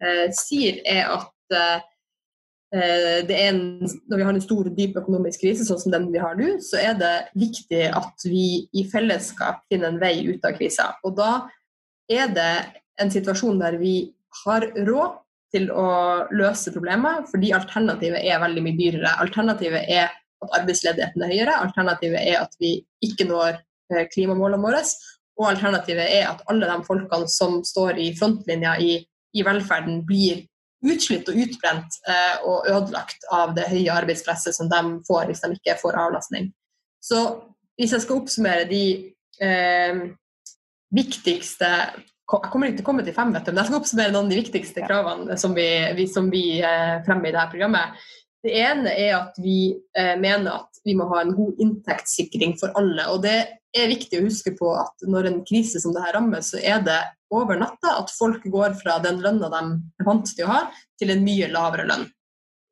uh, 0.03 0.27
sier, 0.41 0.83
er 0.89 1.15
at 1.15 1.55
uh, 1.55 1.87
en, 2.75 3.61
når 4.11 4.17
vi 4.17 4.25
har 4.27 4.35
en 4.35 4.43
stor, 4.45 4.69
dyp 4.77 4.99
økonomisk 5.01 5.41
krise 5.41 5.65
sånn 5.65 5.81
som 5.81 5.95
den 5.95 6.11
vi 6.13 6.21
har 6.21 6.37
nå, 6.37 6.59
så 6.65 6.81
er 6.83 6.99
det 7.01 7.15
viktig 7.39 7.87
at 7.89 8.27
vi 8.29 8.69
i 8.77 8.85
fellesskap 8.91 9.63
finner 9.73 9.93
en 9.93 10.01
vei 10.03 10.19
ut 10.29 10.45
av 10.45 10.59
krisa. 10.59 10.91
Og 11.09 11.17
da 11.17 11.49
er 12.13 12.29
det 12.35 12.53
en 13.01 13.13
situasjon 13.13 13.61
der 13.63 13.79
vi 13.81 13.95
har 14.45 14.69
råd 14.85 15.17
til 15.55 15.71
å 15.73 15.89
løse 16.37 16.73
problemet, 16.75 17.29
fordi 17.31 17.55
alternativet 17.57 18.21
er 18.21 18.43
veldig 18.43 18.65
mye 18.65 18.77
dyrere. 18.77 19.15
Alternativet 19.23 19.89
er 19.89 20.11
at 20.13 20.59
arbeidsledigheten 20.61 21.25
er 21.25 21.33
høyere, 21.33 21.61
alternativet 21.65 22.21
er 22.21 22.43
at 22.43 22.53
vi 22.61 22.75
ikke 23.05 23.27
når 23.31 23.57
eh, 23.57 24.05
klimamålene 24.13 24.61
våre, 24.63 24.83
og 25.39 25.49
alternativet 25.53 26.05
er 26.19 26.29
at 26.29 26.45
alle 26.51 26.69
de 26.69 26.85
folkene 26.87 27.31
som 27.33 27.63
står 27.65 28.01
i 28.03 28.11
frontlinja 28.19 28.77
i, 28.83 28.99
i 29.35 29.45
velferden, 29.47 30.03
blir 30.07 30.45
utslitt 30.85 31.29
og 31.31 31.39
utbrent 31.43 31.99
eh, 32.09 32.37
og 32.47 32.69
ødelagt 32.71 33.27
av 33.35 33.55
det 33.57 33.67
høye 33.71 33.95
arbeidspresset 33.95 34.55
som 34.55 34.71
de 34.71 34.83
får 35.09 35.31
hvis 35.31 35.43
de 35.45 35.53
ikke 35.57 35.79
får 35.81 35.99
avlastning. 35.99 36.53
Så 37.03 37.23
hvis 37.79 37.95
jeg 37.95 38.05
skal 38.05 38.21
oppsummere 38.21 38.69
de 38.71 38.85
eh, 39.43 40.05
viktigste 40.95 41.73
Jeg 42.29 42.51
kommer 42.53 42.69
ikke 42.69 42.81
til 42.81 42.85
å 42.85 42.89
komme 42.91 43.05
til 43.07 43.17
fem, 43.17 43.31
vet 43.33 43.47
du, 43.47 43.53
men 43.53 43.63
jeg 43.63 43.71
skal 43.71 43.81
oppsummere 43.81 44.13
noen 44.13 44.29
av 44.29 44.33
de 44.35 44.41
viktigste 44.43 44.83
kravene 44.85 45.37
som 45.41 45.55
vi, 45.57 45.69
vi, 45.97 46.05
som 46.13 46.27
vi 46.33 46.59
eh, 46.61 46.99
fremmer 47.07 47.31
i 47.31 47.35
dette 47.35 47.53
programmet. 47.55 48.09
Det 48.45 48.53
ene 48.55 48.93
er 48.93 49.15
at 49.17 49.39
vi 49.41 49.73
eh, 49.97 50.15
mener 50.21 50.61
at 50.61 50.83
vi 50.85 50.95
må 50.99 51.09
ha 51.11 51.23
en 51.23 51.33
god 51.37 51.63
inntektssikring 51.65 52.53
for 52.61 52.77
alle. 52.79 53.07
og 53.09 53.23
Det 53.25 53.39
er 53.75 53.91
viktig 53.91 54.21
å 54.21 54.27
huske 54.27 54.53
på 54.59 54.75
at 54.77 55.09
når 55.09 55.31
en 55.31 55.41
krise 55.49 55.81
som 55.83 55.97
dette 55.97 56.13
rammer, 56.15 56.45
så 56.45 56.61
er 56.61 56.85
det 56.85 57.01
over 57.35 57.59
natta 57.61 57.97
at 58.01 58.13
folk 58.15 58.45
går 58.49 58.77
fra 58.81 58.99
den 59.05 59.21
lønna 59.25 59.51
de 59.53 59.63
er 60.01 60.07
vant 60.09 60.31
til 60.31 60.47
å 60.47 60.53
ha, 60.53 60.61
til 61.01 61.13
en 61.13 61.25
mye 61.25 61.51
lavere 61.53 61.87
lønn. 61.89 62.07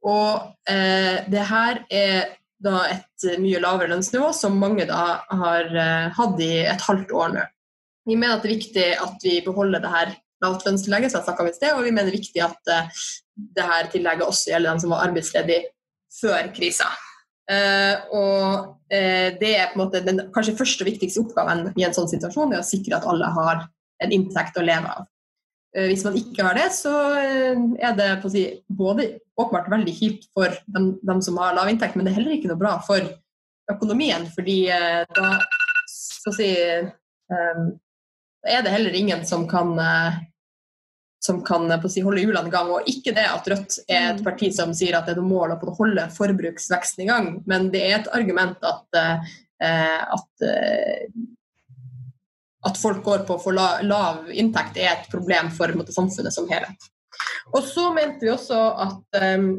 Og 0.07 0.71
eh, 0.71 1.25
det 1.29 1.45
her 1.51 1.83
er 1.93 2.37
da 2.63 2.87
et 2.89 3.27
mye 3.43 3.61
lavere 3.61 3.91
lønnsnivå 3.93 4.31
som 4.37 4.57
mange 4.61 4.87
da 4.89 5.21
har 5.29 5.69
eh, 5.69 6.07
hatt 6.17 6.41
i 6.41 6.53
et 6.65 6.85
halvt 6.89 7.13
år 7.13 7.35
nå. 7.35 7.45
Vi 8.07 8.15
mener 8.15 8.37
at 8.37 8.45
det 8.45 8.53
er 8.53 8.57
viktig 8.57 8.87
at 9.03 9.25
vi 9.27 9.41
beholder 9.45 9.83
det 9.83 9.91
her 9.93 10.15
lavtlønnstillegget, 10.45 11.11
som 11.11 11.21
jeg 11.21 11.27
snakka 11.27 11.43
om 11.43 11.51
i 11.51 11.57
sted, 11.57 11.73
og 11.75 11.85
vi 11.85 11.93
mener 11.93 12.11
det 12.11 12.15
er 12.15 12.21
viktig 12.21 12.45
at 12.45 12.73
eh, 12.73 13.03
det 13.57 13.67
her 13.67 13.91
tillegget 13.93 14.29
også 14.29 14.53
gjelder 14.53 14.73
dem 14.73 14.83
som 14.85 14.95
var 14.95 15.09
arbeidsledige 15.09 15.73
før 16.21 16.53
krisa. 16.57 16.89
Uh, 17.47 17.95
og 18.11 18.47
uh, 18.91 19.29
det 19.39 19.53
er 19.55 19.69
på 19.71 19.77
en 19.77 19.83
måte 19.85 20.01
den 20.03 20.25
kanskje 20.35 20.57
første 20.59 20.83
og 20.83 20.89
viktigste 20.89 21.21
oppgaven 21.23 21.69
i 21.79 21.85
en 21.87 21.95
sånn 21.95 22.09
situasjon, 22.11 22.51
er 22.57 22.59
å 22.59 22.67
sikre 22.67 22.97
at 22.99 23.07
alle 23.07 23.29
har 23.37 23.61
en 24.03 24.15
inntekt 24.15 24.59
å 24.59 24.65
leve 24.65 24.91
av. 24.93 25.07
Uh, 25.77 25.87
hvis 25.91 26.05
man 26.07 26.19
ikke 26.19 26.47
har 26.47 26.59
det, 26.59 26.69
så 26.77 26.95
er 27.17 27.97
det 27.99 28.11
si, 28.33 28.47
både 28.69 29.09
åpenbart 29.37 29.71
veldig 29.73 29.97
kjipt 29.97 30.31
for 30.37 30.55
dem, 30.73 30.95
dem, 31.03 31.23
som 31.25 31.39
har 31.43 31.57
lav 31.57 31.71
inntekt, 31.71 31.97
men 31.97 32.07
det 32.07 32.15
er 32.15 32.21
heller 32.21 32.37
ikke 32.37 32.53
noe 32.53 32.61
bra 32.61 32.77
for 32.87 33.05
økonomien, 33.73 34.25
fordi 34.33 34.61
da 34.71 35.27
skal 35.91 36.35
si, 36.37 36.49
er 37.27 38.63
det 38.65 38.73
heller 38.73 38.95
ingen 38.97 39.25
som 39.27 39.45
kan 39.51 39.75
som 41.27 41.45
kan 41.45 41.71
eh, 41.71 41.87
si, 41.91 42.03
holde 42.07 42.23
hjulene 42.23 42.51
i 42.51 42.55
gang. 42.55 42.71
Og 42.73 42.91
ikke 42.91 43.15
det 43.17 43.27
at 43.29 43.49
Rødt 43.51 43.79
er 43.87 44.11
et 44.13 44.21
mm. 44.21 44.27
parti 44.27 44.51
som 44.55 44.75
sier 44.77 44.97
at 44.97 45.09
det 45.09 45.17
er 45.17 45.23
noe 45.23 45.33
mål 45.33 45.57
å 45.57 45.77
holde 45.79 46.09
forbruksveksten 46.17 47.05
i 47.05 47.09
gang, 47.11 47.33
men 47.51 47.71
det 47.75 47.83
er 47.87 47.99
et 48.01 48.13
argument 48.17 48.63
at, 48.67 49.01
eh, 49.01 50.05
at, 50.19 50.47
eh, 50.47 51.07
at 52.67 52.79
folk 52.81 53.03
går 53.07 53.25
på 53.29 53.39
for 53.43 53.57
lav 53.57 54.27
inntekt 54.35 54.79
er 54.81 54.93
et 54.93 55.09
problem 55.13 55.51
for 55.55 55.73
måte, 55.79 55.95
samfunnet 55.95 56.35
som 56.35 56.49
helhet. 56.51 56.91
Og 57.55 57.63
så 57.65 57.89
mente 57.95 58.27
vi 58.27 58.33
også 58.33 58.59
at 58.87 59.21
um, 59.39 59.51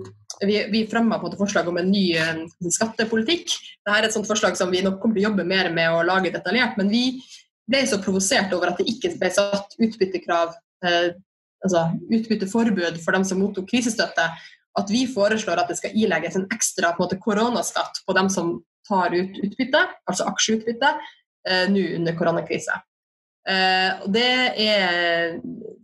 vi, 0.43 0.59
vi 0.71 0.83
fremma 0.91 1.19
forslag 1.39 1.69
om 1.71 1.79
en 1.79 1.89
ny 1.91 2.05
um, 2.19 2.43
skattepolitikk. 2.73 3.55
Dette 3.81 3.95
er 3.95 4.07
et 4.07 4.15
sånt 4.15 4.27
forslag 4.29 4.57
som 4.59 4.71
vi 4.73 4.83
nok 4.85 4.99
kommer 5.01 5.17
til 5.17 5.25
å 5.25 5.29
jobbe 5.29 5.47
mer 5.47 5.71
med 5.73 5.93
å 5.93 6.03
lage 6.05 6.33
detaljert. 6.35 6.75
Men 6.77 6.91
vi 6.91 7.21
ble 7.67 7.85
så 7.87 8.01
provosert 8.03 8.53
over 8.55 8.71
at 8.71 8.81
det 8.81 8.89
ikke 8.91 9.15
ble 9.17 9.31
satt 9.33 9.73
utbyttekrav 9.79 10.53
uh, 10.53 11.09
altså, 11.63 11.87
utbytteforbud 12.11 13.01
for 13.03 13.17
dem 13.17 13.25
som 13.27 13.41
mottok 13.41 13.69
krisestøtte, 13.71 14.29
at 14.77 14.91
vi 14.93 15.05
foreslår 15.09 15.61
at 15.61 15.71
det 15.71 15.79
skal 15.79 15.95
ilegges 15.97 16.37
en 16.37 16.45
ekstra 16.53 16.93
på 16.93 17.01
en 17.01 17.07
måte, 17.07 17.21
koronaskatt 17.21 18.03
på 18.05 18.15
dem 18.17 18.29
som 18.29 18.59
tar 18.87 19.15
ut 19.15 19.39
utbytte, 19.43 19.81
altså 20.07 20.27
aksjeutbytte, 20.29 20.91
eh, 21.49 21.65
nå 21.71 21.83
under 21.97 22.15
koronakrisa. 22.19 22.77
Eh, 23.47 23.91
og 24.03 24.11
det 24.11 24.29
er 24.59 25.37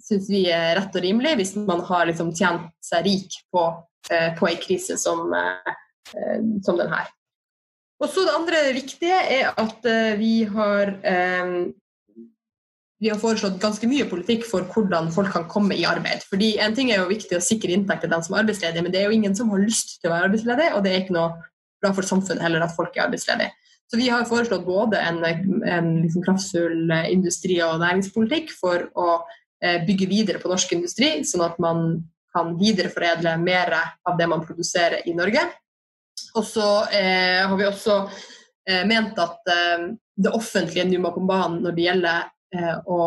syns 0.03 0.27
vi 0.27 0.43
er 0.51 0.73
rett 0.75 0.95
og 0.97 1.03
rimelig 1.05 1.37
hvis 1.39 1.53
man 1.55 1.83
har 1.87 2.09
liksom, 2.09 2.33
tjent 2.35 2.67
seg 2.83 3.05
rik 3.07 3.37
på, 3.53 3.67
eh, 4.11 4.33
på 4.35 4.49
en 4.49 4.59
krise 4.63 4.97
som, 4.99 5.29
eh, 5.31 6.39
som 6.65 6.79
den 6.79 6.91
her. 6.91 7.07
Og 8.03 8.09
så 8.11 8.25
Det 8.25 8.35
andre 8.35 8.73
viktige 8.75 9.15
er 9.15 9.53
at 9.55 9.85
vi 10.19 10.43
har 10.43 10.91
vi 12.99 13.09
har 13.09 13.19
foreslått 13.19 13.59
ganske 13.59 13.87
mye 13.87 14.07
politikk 14.07 14.43
for 14.47 14.63
hvordan 14.63 15.09
folk 15.11 15.31
kan 15.31 15.47
komme 15.47 15.75
i 15.75 15.85
arbeid. 15.85 16.23
Fordi 16.23 16.57
En 16.59 16.75
ting 16.75 16.91
er 16.91 16.97
jo 16.97 17.07
viktig 17.07 17.37
å 17.37 17.43
sikre 17.43 17.71
inntekt 17.71 18.01
til 18.01 18.09
den 18.09 18.23
som 18.23 18.35
er 18.35 18.43
arbeidsledig, 18.43 18.83
men 18.83 18.91
det 18.91 19.01
er 19.01 19.05
jo 19.05 19.15
ingen 19.15 19.35
som 19.35 19.49
har 19.49 19.59
lyst 19.59 20.01
til 20.01 20.09
å 20.09 20.13
være 20.13 20.29
arbeidsledig, 20.29 20.73
og 20.73 20.83
det 20.83 20.91
er 20.91 21.01
ikke 21.01 21.15
noe 21.15 21.31
bra 21.81 21.93
for 21.93 22.01
samfunnet 22.01 22.41
heller 22.41 22.63
at 22.63 22.75
folk 22.75 22.95
er 22.95 23.07
arbeidsledige. 23.07 23.51
Så 23.91 23.99
vi 23.99 24.09
har 24.09 24.25
foreslått 24.25 24.65
både 24.65 24.99
en, 24.99 25.19
en 25.65 25.89
liksom 26.01 26.23
kraftfull 26.25 26.91
industri- 27.11 27.61
og 27.61 27.81
næringspolitikk 27.83 28.53
for 28.57 28.87
å 28.97 29.09
eh, 29.63 29.83
bygge 29.85 30.09
videre 30.09 30.41
på 30.41 30.49
norsk 30.49 30.73
industri, 30.73 31.15
sånn 31.27 31.45
at 31.45 31.59
man 31.61 32.01
kan 32.33 32.55
videreforedle 32.57 33.35
mer 33.37 33.75
av 33.77 34.17
det 34.17 34.27
man 34.31 34.41
produserer 34.45 35.05
i 35.05 35.13
Norge. 35.13 35.43
Og 36.33 36.45
så 36.47 36.67
eh, 36.89 37.43
har 37.45 37.53
vi 37.59 37.67
også 37.67 37.99
eh, 38.69 38.81
ment 38.89 39.19
at 39.21 39.53
eh, 39.53 39.91
det 40.17 40.33
offentlige 40.33 40.87
nå 40.89 41.01
må 41.03 41.13
på 41.13 41.25
banen 41.29 41.61
når 41.61 41.77
det 41.77 41.87
gjelder 41.87 42.27
eh, 42.55 42.75
å 42.89 42.99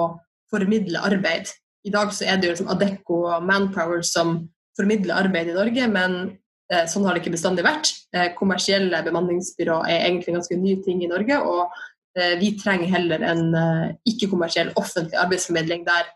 formidle 0.53 1.03
arbeid. 1.03 1.51
I 1.87 1.95
dag 1.95 2.15
så 2.15 2.27
er 2.27 2.39
det 2.39 2.47
jo 2.47 2.55
liksom 2.55 2.71
Adecco 2.71 3.25
og 3.33 3.47
Manpower 3.47 4.07
som 4.07 4.39
formidler 4.79 5.19
arbeid 5.19 5.51
i 5.51 5.57
Norge, 5.57 5.91
men 5.91 6.21
Eh, 6.27 6.46
sånn 6.91 7.05
har 7.07 7.15
det 7.15 7.23
ikke 7.23 7.35
bestandig 7.37 7.65
vært. 7.67 7.93
Eh, 8.17 8.33
kommersielle 8.39 9.03
bemanningsbyrå 9.07 9.83
er 9.87 10.07
egentlig 10.09 10.33
en 10.33 10.41
ganske 10.41 10.59
ny 10.59 10.77
ting 10.87 11.05
i 11.05 11.11
Norge. 11.11 11.39
og 11.39 11.71
eh, 12.19 12.35
vi 12.41 12.55
trenger 12.59 12.91
heller 12.91 13.23
en 13.23 13.43
ikke-kommersiell 14.09 14.73
offentlig 14.77 15.19
arbeidsformidling 15.21 15.85
der 15.87 16.09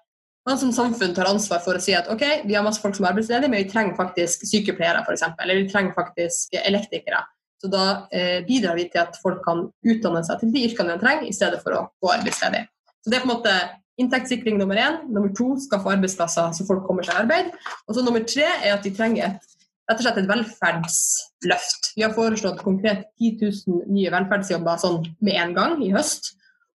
man 0.49 0.59
som 0.59 0.73
samfunn 0.73 1.13
tar 1.15 1.29
ansvar 1.29 1.61
for 1.61 1.77
å 1.77 1.83
si 1.83 1.93
at 1.95 2.09
ok, 2.11 2.23
vi 2.49 2.57
har 2.57 2.65
masse 2.65 2.81
folk 2.81 2.97
som 2.97 3.05
er 3.05 3.13
arbeidsledige, 3.13 3.51
men 3.53 3.61
vi 3.61 3.69
trenger 3.71 3.99
faktisk 3.99 4.47
sykepleiere 4.49 5.03
f.eks. 5.05 5.27
Eller 5.37 5.61
vi 5.61 5.69
trenger 5.69 5.93
faktisk 5.95 6.57
elektrikere. 6.65 7.21
Så 7.61 7.69
da 7.69 8.09
eh, 8.17 8.41
bidrar 8.47 8.79
vi 8.79 8.87
til 8.89 9.03
at 9.03 9.19
folk 9.21 9.43
kan 9.45 9.67
utdanne 9.85 10.23
seg 10.25 10.41
til 10.41 10.55
de 10.55 10.65
yrkene 10.71 10.97
de 10.97 11.03
trenger, 11.03 11.29
i 11.29 11.37
stedet 11.37 11.61
for 11.61 11.77
å 11.77 11.85
gå 12.01 12.13
arbeidsledig. 12.15 12.65
Så 13.05 13.13
det 13.13 13.19
er 13.19 13.25
på 13.27 13.29
en 13.29 13.35
måte 13.35 13.55
inntektssikring 14.01 14.57
nummer 14.57 14.81
én. 14.81 15.03
Nummer 15.13 15.33
to 15.37 15.53
skaffe 15.61 15.93
arbeidsplasser 15.93 16.55
så 16.57 16.67
folk 16.69 16.87
kommer 16.89 17.05
seg 17.05 17.19
i 17.19 17.25
arbeid. 17.27 17.51
Og 17.87 17.97
så 17.97 18.05
nummer 18.05 18.25
tre 18.25 18.49
er 18.49 18.73
at 18.79 18.87
de 18.87 18.95
trenger 18.97 19.29
et 19.29 19.60
rett 19.91 19.99
og 19.99 20.07
slett 20.07 20.21
et 20.23 20.29
velferdsløft. 20.31 21.93
Vi 21.97 22.05
har 22.07 22.15
foreslått 22.15 22.63
konkret 22.63 23.09
10 23.19 23.51
000 23.67 23.91
nye 23.91 24.13
velferdsjobber 24.15 24.79
sånn 24.79 25.03
med 25.27 25.41
en 25.43 25.57
gang 25.57 25.81
i 25.83 25.91
høst. 25.95 26.37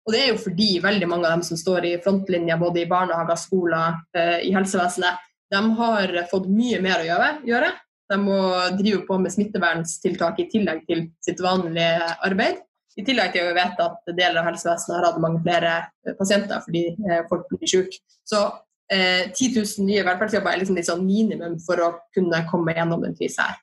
Og 0.07 0.15
det 0.15 0.21
er 0.23 0.31
jo 0.31 0.39
fordi 0.41 0.69
veldig 0.81 1.09
mange 1.09 1.27
av 1.27 1.35
dem 1.35 1.43
som 1.45 1.59
står 1.59 1.85
i 1.91 1.97
frontlinja 2.01 2.57
både 2.61 2.81
i 2.81 2.89
barnehager, 2.89 3.37
skoler, 3.37 3.99
eh, 4.17 4.39
i 4.47 4.55
helsevesenet, 4.55 5.19
de 5.51 5.61
har 5.77 6.13
fått 6.31 6.47
mye 6.49 6.79
mer 6.81 7.03
å 7.03 7.19
gjøre. 7.45 7.71
De 8.11 8.17
må 8.19 8.39
drive 8.79 9.03
på 9.07 9.17
med 9.19 9.33
smitteverntiltak 9.33 10.39
i 10.39 10.47
tillegg 10.51 10.85
til 10.87 11.05
sitt 11.23 11.43
vanlige 11.43 12.07
arbeid. 12.23 12.63
I 12.99 13.05
tillegg 13.07 13.35
til 13.35 13.47
å 13.47 13.55
vite 13.55 13.85
at 13.85 14.11
deler 14.15 14.41
av 14.41 14.49
helsevesenet 14.49 14.97
har 14.97 15.07
hatt 15.07 15.21
mange 15.23 15.39
flere 15.43 16.15
pasienter 16.19 16.63
fordi 16.63 16.87
eh, 16.95 17.23
folk 17.29 17.47
blir 17.51 17.67
syke. 17.69 18.01
Så 18.27 18.47
eh, 18.91 19.31
10 19.31 19.55
000 19.55 19.87
nye 19.87 20.03
velferdsjobber 20.05 20.51
er 20.51 20.61
liksom 20.61 20.77
litt 20.77 20.89
sånn 20.89 21.05
minimum 21.05 21.57
for 21.63 21.81
å 21.83 21.91
kunne 22.15 22.43
komme 22.51 22.75
gjennom 22.75 23.03
den 23.05 23.15
krisa 23.17 23.51
her. 23.51 23.59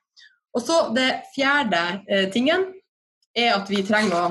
Og 0.55 0.65
så 0.65 0.89
Det 0.95 1.09
fjerde 1.35 1.81
eh, 2.09 2.29
tingen 2.33 2.65
er 3.37 3.53
at 3.53 3.69
vi 3.69 3.83
trenger 3.85 4.15
å 4.17 4.23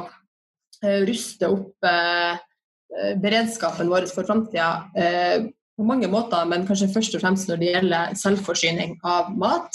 eh, 0.83 1.05
ruste 1.07 1.51
opp 1.55 1.87
eh, 1.87 2.35
eh, 2.35 3.15
beredskapen 3.23 3.91
vår 3.91 4.09
for 4.11 4.27
framtida 4.27 4.91
eh, 4.99 5.47
på 5.79 5.87
mange 5.87 6.11
måter, 6.11 6.43
men 6.51 6.67
kanskje 6.67 6.91
først 6.91 7.15
og 7.15 7.23
fremst 7.23 7.47
når 7.49 7.61
det 7.61 7.71
gjelder 7.71 8.15
selvforsyning 8.19 8.97
av 9.07 9.31
mat, 9.39 9.71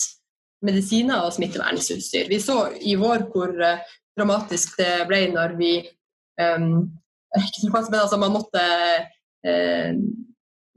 medisiner 0.64 1.24
og 1.24 1.32
smittevernutstyr. 1.36 2.28
Vi 2.28 2.40
så 2.44 2.58
i 2.76 2.98
vår 3.00 3.24
hvor 3.32 3.54
dramatisk 3.56 4.76
det 4.80 5.06
ble 5.08 5.30
når 5.32 5.56
vi 5.60 5.74
ikke 6.40 7.70
men 7.70 7.98
altså 8.00 8.18
Man 8.18 8.34
måtte 8.34 8.64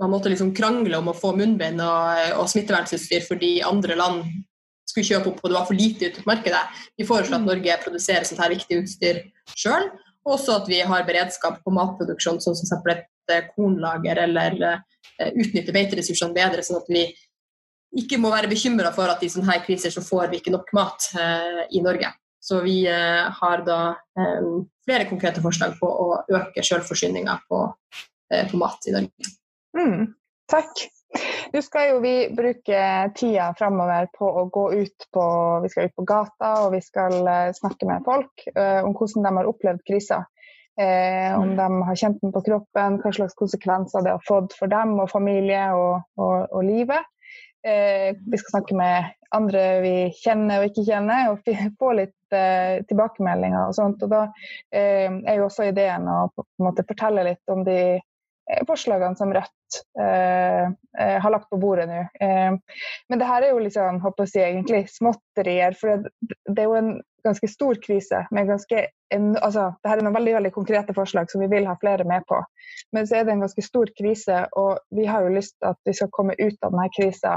man 0.00 0.12
måtte 0.12 0.28
liksom 0.32 0.52
krangle 0.56 0.98
om 0.98 1.08
å 1.08 1.16
få 1.16 1.32
munnbind 1.36 1.80
og, 1.80 2.24
og 2.40 2.50
smittevernutstyr 2.52 3.24
fordi 3.24 3.56
andre 3.64 3.96
land 3.98 4.24
skulle 4.86 5.08
kjøpe 5.08 5.32
opp 5.32 5.42
og 5.42 5.50
det 5.50 5.56
var 5.56 5.68
for 5.68 5.78
lite 5.78 6.10
ute 6.10 6.22
på 6.22 6.30
markedet. 6.30 6.62
Vi 6.96 7.06
foreslår 7.08 7.38
at 7.38 7.44
mm. 7.44 7.48
Norge 7.50 7.78
produserer 7.84 8.26
sånt 8.28 8.42
her 8.42 8.52
viktig 8.54 8.80
utstyr 8.82 9.22
sjøl, 9.52 9.88
og 10.26 10.36
også 10.38 10.58
at 10.60 10.68
vi 10.70 10.80
har 10.86 11.06
beredskap 11.06 11.60
på 11.64 11.74
matproduksjon, 11.74 12.40
sånn 12.42 12.58
som 12.58 12.68
f.eks. 12.80 13.06
et 13.06 13.34
eh, 13.34 13.48
kornlager, 13.54 14.20
eller 14.26 14.56
uh, 14.62 15.30
utnytte 15.32 15.74
beiteressursene 15.74 16.36
bedre, 16.36 16.64
sånn 16.66 16.80
at 16.80 16.90
vi 16.90 17.06
ikke 17.96 18.18
må 18.20 18.32
være 18.32 18.50
bekymra 18.50 18.90
for 18.94 19.10
at 19.10 19.22
i 19.24 19.30
sånne 19.32 19.48
her 19.52 19.62
kriser 19.64 19.94
så 19.94 20.02
får 20.04 20.30
vi 20.32 20.40
ikke 20.40 20.54
nok 20.54 20.72
mat 20.76 21.08
uh, 21.18 21.62
i 21.70 21.82
Norge. 21.84 22.10
Så 22.42 22.60
vi 22.62 22.80
uh, 22.86 23.26
har 23.40 23.64
da 23.66 23.80
um, 24.18 24.66
flere 24.86 25.08
konkrete 25.10 25.42
forslag 25.42 25.78
på 25.80 25.88
å 25.88 26.08
øke 26.30 26.62
sjølforsyninga 26.62 27.40
på, 27.50 27.64
på 28.50 28.60
mat 28.60 28.86
i 28.90 28.94
Norge. 28.94 29.34
Mm, 29.76 30.14
takk. 30.50 30.86
Nå 31.52 31.62
skal 31.62 31.90
jo 31.90 31.98
vi 32.02 32.14
bruke 32.36 32.80
tida 33.16 33.50
framover 33.58 34.08
på 34.18 34.28
å 34.28 34.44
gå 34.52 34.64
ut 34.74 35.08
på, 35.14 35.26
vi 35.62 35.70
skal 35.72 35.88
ut 35.88 35.96
på 35.96 36.06
gata 36.08 36.52
og 36.64 36.72
vi 36.74 36.80
skal 36.84 37.18
uh, 37.24 37.52
snakke 37.56 37.88
med 37.88 38.04
folk 38.06 38.46
uh, 38.56 38.82
om 38.84 38.94
hvordan 38.96 39.28
de 39.28 39.34
har 39.38 39.50
opplevd 39.50 39.84
krisa. 39.88 40.22
Uh, 40.76 41.32
om 41.38 41.54
mm. 41.54 41.56
de 41.56 41.68
har 41.88 42.00
kjent 42.02 42.18
den 42.20 42.34
på 42.34 42.42
kroppen, 42.50 42.98
hva 43.00 43.12
slags 43.16 43.36
konsekvenser 43.38 44.04
det 44.04 44.16
har 44.16 44.24
fått 44.26 44.56
for 44.58 44.72
dem 44.72 44.96
og 45.00 45.12
familie 45.12 45.68
og, 45.76 46.08
og, 46.20 46.50
og 46.50 46.66
livet. 46.66 47.12
vi 47.66 48.38
skal 48.38 48.52
snakke 48.52 48.76
med 48.78 49.06
andre 49.34 49.62
vi 49.82 49.94
kjenner 50.20 50.60
og 50.60 50.68
ikke 50.68 50.84
kjenner, 50.86 51.32
og 51.32 51.72
få 51.80 51.88
litt 51.98 52.36
tilbakemeldinger 52.86 53.72
og 53.72 53.74
sånt. 53.74 54.04
Og 54.06 54.12
da 54.12 54.20
er 54.70 55.40
jo 55.40 55.48
også 55.48 55.66
ideen 55.72 56.06
å 56.06 56.28
på 56.30 56.44
måte 56.62 56.84
fortelle 56.86 57.24
litt 57.26 57.50
om 57.50 57.64
de 57.66 57.80
Eh, 57.96 58.15
forslagene 58.66 59.16
som 59.16 59.32
Rødt 59.34 59.78
eh, 60.00 60.66
eh, 60.98 61.16
har 61.22 61.30
lagt 61.30 61.50
på 61.50 61.58
bordet 61.58 61.88
nå. 61.88 62.04
Eh, 62.20 62.52
men 63.08 63.18
det 63.18 63.26
her 63.26 63.42
er 63.42 63.54
jo 63.54 63.62
liksom, 63.62 64.00
håper 64.04 64.30
jeg, 64.30 64.52
egentlig 64.52 64.84
småtterier. 64.92 65.74
For 65.78 66.04
det, 66.04 66.12
det, 66.46 66.60
er 66.60 66.68
jo 66.68 66.78
en 66.78 66.92
ganske 67.26 67.48
stor 67.50 67.80
krise. 67.82 68.26
med 68.30 68.46
ganske, 68.46 68.86
en, 69.14 69.34
altså, 69.36 69.72
det 69.82 69.90
her 69.90 69.98
er 69.98 70.06
noen 70.06 70.18
veldig, 70.18 70.36
veldig 70.38 70.54
konkrete 70.54 70.94
forslag 70.94 71.30
som 71.30 71.42
vi 71.42 71.50
vil 71.50 71.66
ha 71.66 71.74
flere 71.80 72.06
med 72.06 72.26
på. 72.28 72.38
Men 72.94 73.06
så 73.06 73.18
er 73.18 73.26
det 73.26 73.34
en 73.34 73.44
ganske 73.46 73.66
stor 73.66 73.90
krise, 73.98 74.46
og 74.52 74.78
vi 74.94 75.08
har 75.10 75.26
jo 75.26 75.34
lyst 75.34 75.58
til 75.58 75.72
at 75.72 75.82
vi 75.84 75.96
skal 75.98 76.12
komme 76.14 76.38
ut 76.38 76.56
av 76.62 76.70
denne 76.70 76.88
krisa 76.94 77.34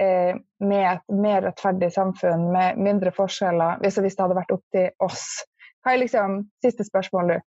eh, 0.00 0.34
med 0.64 0.88
et 0.96 1.16
mer 1.22 1.46
rettferdig 1.46 1.92
samfunn, 1.94 2.50
med 2.52 2.82
mindre 2.82 3.14
forskjeller, 3.14 3.78
hvis, 3.84 4.02
hvis 4.02 4.18
det 4.18 4.26
hadde 4.26 4.40
vært 4.42 4.54
opp 4.58 4.66
til 4.74 4.90
oss. 5.06 5.26
Hva 5.82 5.94
er 5.94 6.02
liksom, 6.02 6.42
Siste 6.62 6.86
spørsmål 6.86 7.30
nå. 7.30 7.40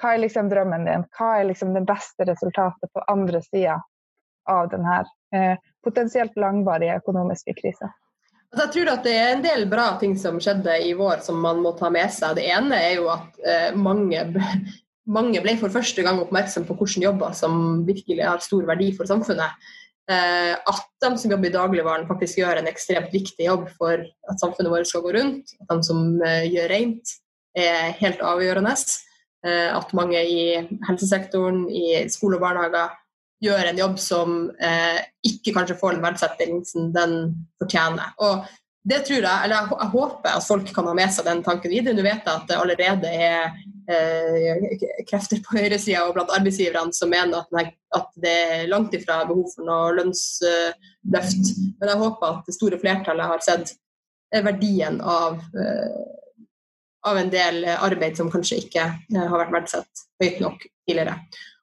Hva 0.00 0.14
er 0.14 0.22
liksom 0.24 0.48
drømmen 0.48 0.86
din? 0.88 1.06
Hva 1.16 1.30
er 1.38 1.48
liksom 1.50 1.74
det 1.76 1.84
beste 1.88 2.26
resultatet 2.28 2.92
på 2.94 3.04
andre 3.12 3.42
sida 3.44 3.80
av 4.48 4.70
denne 4.72 5.02
eh, 5.36 5.56
potensielt 5.84 6.38
langvarige 6.40 6.96
økonomiske 7.02 7.54
krisa? 7.58 7.90
Altså, 8.50 8.64
jeg 8.64 8.72
tror 8.74 8.88
at 8.96 9.04
det 9.06 9.12
er 9.14 9.32
en 9.34 9.44
del 9.44 9.66
bra 9.70 9.90
ting 10.00 10.16
som 10.18 10.40
skjedde 10.42 10.80
i 10.82 10.94
vår 10.98 11.20
som 11.22 11.36
man 11.42 11.60
må 11.62 11.74
ta 11.78 11.90
med 11.92 12.10
seg. 12.10 12.34
Det 12.38 12.48
ene 12.50 12.78
er 12.82 12.96
jo 12.96 13.10
at 13.12 13.36
eh, 13.46 13.68
mange, 13.78 14.24
mange, 15.18 15.42
ble 15.44 15.54
for 15.60 15.74
første 15.74 16.02
gang 16.06 16.18
oppmerksom 16.22 16.66
på 16.66 16.78
hvilke 16.80 17.04
jobber 17.04 17.36
som 17.36 17.84
virkelig 17.86 18.24
har 18.26 18.42
stor 18.42 18.66
verdi 18.72 18.90
for 18.96 19.10
samfunnet. 19.10 19.70
Eh, 20.10 20.54
at 20.56 20.88
de 21.04 21.12
som 21.20 21.30
jobber 21.30 21.50
i 21.50 21.54
dagligvaren 21.54 22.08
faktisk 22.08 22.40
gjør 22.40 22.58
en 22.58 22.72
ekstremt 22.72 23.12
viktig 23.14 23.46
jobb 23.46 23.68
for 23.76 24.02
at 24.02 24.42
samfunnet 24.42 24.72
vårt 24.72 24.90
skal 24.90 25.04
gå 25.04 25.14
rundt. 25.14 25.54
At 25.60 25.70
de 25.76 25.86
som 25.86 26.02
eh, 26.26 26.48
gjør 26.50 26.72
rent 26.74 27.14
er 27.54 27.94
helt 28.00 28.24
avgjørende. 28.24 28.74
Eh, 29.46 29.68
at 29.72 29.92
mange 29.96 30.20
i 30.20 30.40
helsesektoren, 30.84 31.64
i 31.72 32.02
skole 32.12 32.36
og 32.36 32.42
barnehager 32.44 32.96
gjør 33.40 33.70
en 33.70 33.78
jobb 33.80 33.94
som 34.00 34.34
eh, 34.60 34.98
ikke 35.24 35.54
kanskje 35.56 35.78
får 35.80 35.96
den 35.96 36.04
verdsettelsen 36.04 36.90
den 36.92 37.14
fortjener. 37.60 38.12
Og 38.20 38.44
det 38.90 39.02
tror 39.06 39.20
jeg, 39.20 39.44
eller 39.44 39.56
jeg, 39.70 39.88
håper 39.94 40.34
at 40.34 40.44
folk 40.44 40.68
kan 40.76 40.88
ha 40.88 40.94
med 40.96 41.12
seg 41.12 41.28
den 41.28 41.42
tanken 41.44 41.72
videre. 41.72 41.96
Nå 41.96 42.04
vet 42.04 42.20
jeg 42.24 42.34
at 42.34 42.46
det 42.48 42.60
allerede 42.60 43.14
er 43.16 43.50
eh, 43.92 45.02
krefter 45.08 45.40
på 45.44 45.56
høyresida 45.56 46.04
og 46.04 46.14
blant 46.16 46.32
arbeidsgiverne 46.36 46.96
som 46.96 47.12
mener 47.12 47.40
at, 47.40 47.74
at, 47.96 48.12
det 48.20 48.36
er 48.44 48.70
langt 48.72 48.96
ifra 48.96 49.22
behov 49.28 49.48
for 49.54 49.68
noe 49.68 49.96
lønnsløft. 49.96 51.52
Men 51.80 51.94
jeg 51.94 52.02
håper 52.04 52.32
at 52.34 52.48
det 52.48 52.56
store 52.56 52.80
flertallet 52.80 53.32
har 53.32 53.44
sett 53.44 53.72
verdien 54.44 55.00
av 55.00 55.40
eh, 55.56 56.00
av 57.06 57.16
en 57.16 57.30
del 57.32 57.62
arbeid 57.76 58.18
som 58.18 58.30
kanskje 58.32 58.60
ikke 58.64 58.82
eh, 58.84 59.22
har 59.22 59.38
vært 59.44 59.54
verdsatt 59.54 60.04
høyt 60.22 60.42
nok 60.42 60.66
tidligere. 60.88 61.16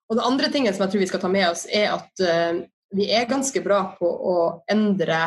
Og 0.08 0.18
Det 0.18 0.26
andre 0.26 0.50
tingen 0.52 0.74
som 0.74 0.86
jeg 0.86 0.94
tror 0.94 1.04
vi 1.04 1.12
skal 1.12 1.22
ta 1.24 1.30
med 1.32 1.50
oss, 1.50 1.66
er 1.68 1.92
at 1.92 2.24
uh, 2.24 2.62
vi 2.96 3.10
er 3.12 3.28
ganske 3.28 3.60
bra 3.66 3.82
på 3.98 4.08
å 4.08 4.36
endre 4.72 5.20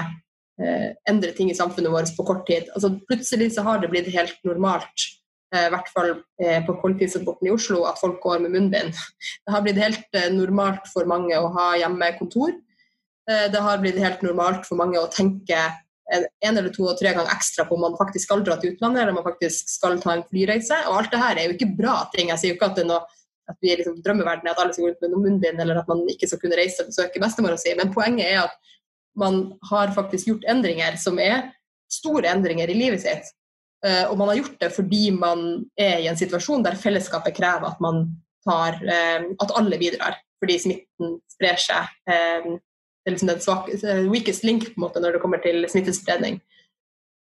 eh, 0.60 0.92
endre 1.08 1.32
ting 1.36 1.50
i 1.50 1.56
samfunnet 1.56 1.92
vårt 1.92 2.12
på 2.16 2.26
kort 2.28 2.46
tid. 2.48 2.68
Altså, 2.74 2.92
plutselig 3.08 3.52
så 3.56 3.64
har 3.66 3.80
det 3.80 3.90
blitt 3.92 4.10
helt 4.14 4.38
normalt, 4.46 5.06
eh, 5.54 5.66
i 5.66 5.72
hvert 5.74 5.92
fall 5.94 6.10
eh, 6.42 6.60
på 6.66 6.76
kollektivtransporten 6.82 7.48
i 7.48 7.54
Oslo, 7.54 7.84
at 7.88 8.00
folk 8.00 8.20
går 8.24 8.44
med 8.44 8.56
munnbind. 8.56 8.96
Det 9.44 9.54
har 9.54 9.64
blitt 9.66 9.80
helt 9.80 10.18
eh, 10.18 10.30
normalt 10.34 10.90
for 10.92 11.08
mange 11.10 11.36
å 11.38 11.52
ha 11.56 11.70
hjemmekontor. 11.80 12.56
Eh, 13.30 13.46
det 13.52 13.62
har 13.62 13.80
blitt 13.82 14.00
helt 14.00 14.24
normalt 14.26 14.66
for 14.68 14.80
mange 14.80 15.00
å 15.00 15.10
tenke 15.12 15.68
en 16.10 16.58
eller 16.58 16.72
to 16.74 16.84
og 16.90 16.98
tre 16.98 17.12
ganger 17.14 17.30
ekstra 17.34 17.66
på 17.68 17.76
om 17.76 17.84
man 17.86 17.96
faktisk 17.98 18.26
skal 18.26 18.42
dra 18.46 18.56
til 18.58 18.74
utlandet 18.74 19.02
eller 19.02 19.14
om 19.14 19.20
man 19.20 19.28
faktisk 19.28 19.70
skal 19.70 19.98
ta 20.02 20.16
en 20.16 20.26
flyreise. 20.26 20.76
Og 20.90 20.98
alt 20.98 21.14
det 21.14 21.22
her 21.22 21.38
er 21.38 21.48
jo 21.48 21.56
ikke 21.56 21.72
bra 21.78 21.96
ting. 22.14 22.32
Jeg 22.32 22.42
sier 22.42 22.52
jo 22.52 22.58
ikke 22.58 22.70
at 22.72 22.78
det 22.78 22.84
er 22.86 22.90
noe 22.92 23.18
at 23.50 23.58
vi 23.62 23.72
er 23.72 23.80
liksom 23.80 23.98
drømmeverdenen, 24.04 24.52
at 24.52 24.60
alle 24.62 24.74
skal 24.74 24.86
gå 24.86 24.92
ut 24.94 25.00
med 25.02 25.10
noe 25.10 25.24
munnbind, 25.24 25.58
eller 25.62 25.80
at 25.80 25.88
man 25.90 26.04
ikke 26.12 26.28
skal 26.30 26.38
kunne 26.42 26.58
reise 26.58 26.84
og 26.84 26.92
besøke 26.92 27.22
bestemora 27.22 27.58
si. 27.58 27.72
Men 27.78 27.90
poenget 27.94 28.28
er 28.28 28.44
at 28.44 28.76
man 29.18 29.40
har 29.70 29.90
faktisk 29.96 30.30
gjort 30.30 30.46
endringer 30.50 30.94
som 31.02 31.18
er 31.18 31.50
store 31.90 32.30
endringer 32.30 32.70
i 32.70 32.78
livet 32.78 33.02
sitt. 33.02 33.32
Eh, 33.86 34.04
og 34.06 34.18
man 34.20 34.30
har 34.30 34.42
gjort 34.42 34.58
det 34.60 34.70
fordi 34.74 35.04
man 35.16 35.44
er 35.80 36.02
i 36.04 36.08
en 36.10 36.18
situasjon 36.18 36.62
der 36.66 36.78
fellesskapet 36.78 37.34
krever 37.36 37.70
at 37.72 37.80
man 37.80 38.04
tar 38.44 38.76
eh, 38.84 39.24
At 39.42 39.54
alle 39.56 39.78
bidrar, 39.80 40.14
fordi 40.40 40.58
smitten 40.62 41.18
sprer 41.28 41.58
seg. 41.60 41.90
Eh, 43.10 43.12
er 43.12 43.16
liksom 43.16 43.30
den 43.30 43.42
svake, 43.44 43.76
weakest 44.10 44.46
link 44.46 44.70
på 44.70 44.78
en 44.78 44.86
måte 44.86 45.02
når 45.02 45.16
det 45.16 45.22
kommer 45.24 45.42
til 45.42 45.66
smittespredning. 45.68 46.40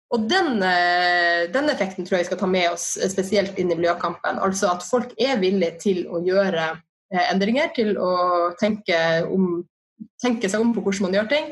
Og 0.09 0.23
den, 0.25 0.55
den, 1.53 1.67
effekten 1.69 2.05
tror 2.05 2.17
jeg 2.17 2.23
vi 2.23 2.27
skal 2.31 2.39
ta 2.41 2.47
med 2.49 2.71
oss 2.71 2.95
spesielt 3.11 3.59
inn 3.61 3.69
i 3.69 3.75
miljøkampen. 3.77 4.39
Altså 4.41 4.71
at 4.71 4.81
folk 4.81 5.11
er 5.21 5.37
villige 5.37 5.75
til 5.83 5.99
å 6.09 6.23
gjøre 6.25 6.71
endringer, 7.29 7.69
til 7.75 7.93
å 8.01 8.15
tenke, 8.57 8.97
om, 9.29 9.67
tenke 10.17 10.49
seg 10.49 10.65
om 10.65 10.73
på 10.73 10.81
hvordan 10.81 11.05
man 11.05 11.19
gjør 11.19 11.29
ting, 11.29 11.51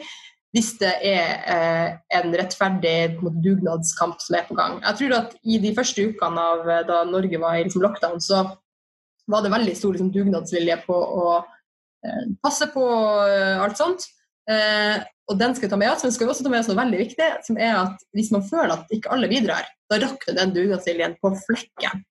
hvis 0.55 0.71
det 0.81 0.93
er 1.05 1.33
eh, 1.53 1.89
en 2.17 2.33
rettferdig 2.39 3.17
dugnadskamp 3.21 4.21
som 4.23 4.37
er 4.39 4.47
på 4.47 4.57
gang. 4.57 4.79
Jeg 4.81 4.99
tror 5.01 5.17
at 5.19 5.35
I 5.43 5.59
de 5.61 5.73
første 5.77 6.07
ukene 6.09 6.45
av 6.53 6.71
da 6.87 7.03
Norge 7.05 7.41
var 7.41 7.59
i 7.59 7.65
liksom, 7.65 7.83
lockdown, 7.85 8.21
så 8.23 8.45
var 9.27 9.43
det 9.43 9.53
veldig 9.53 9.75
stor 9.77 9.95
liksom, 9.95 10.11
dugnadsvilje 10.15 10.79
på 10.87 10.97
å 10.97 11.25
eh, 11.37 12.23
passe 12.43 12.69
på 12.73 12.85
eh, 13.27 13.57
alt 13.61 13.79
sånt. 13.79 14.07
Eh, 14.47 15.03
og 15.27 15.39
den 15.39 15.55
skal 15.55 15.67
vi 15.67 15.71
ta 15.73 15.79
med 15.79 15.91
oss, 15.91 16.05
men 16.05 16.13
skal 16.15 16.27
vi 16.27 16.31
også 16.31 16.45
ta 16.45 16.51
med 16.51 16.61
oss 16.61 16.69
noe 16.71 16.79
veldig 16.79 16.99
viktig, 17.01 17.27
som 17.43 17.57
er 17.59 17.73
at 17.81 18.05
hvis 18.15 18.31
man 18.31 18.45
føler 18.47 18.77
at 18.77 18.93
ikke 18.95 19.11
alle 19.11 19.27
bidrar, 19.31 19.67
da 19.91 19.99
rakner 19.99 20.37
den 20.37 20.53
dugnadsviljen 20.55 21.17
på 21.19 21.33
flekken. 21.43 22.05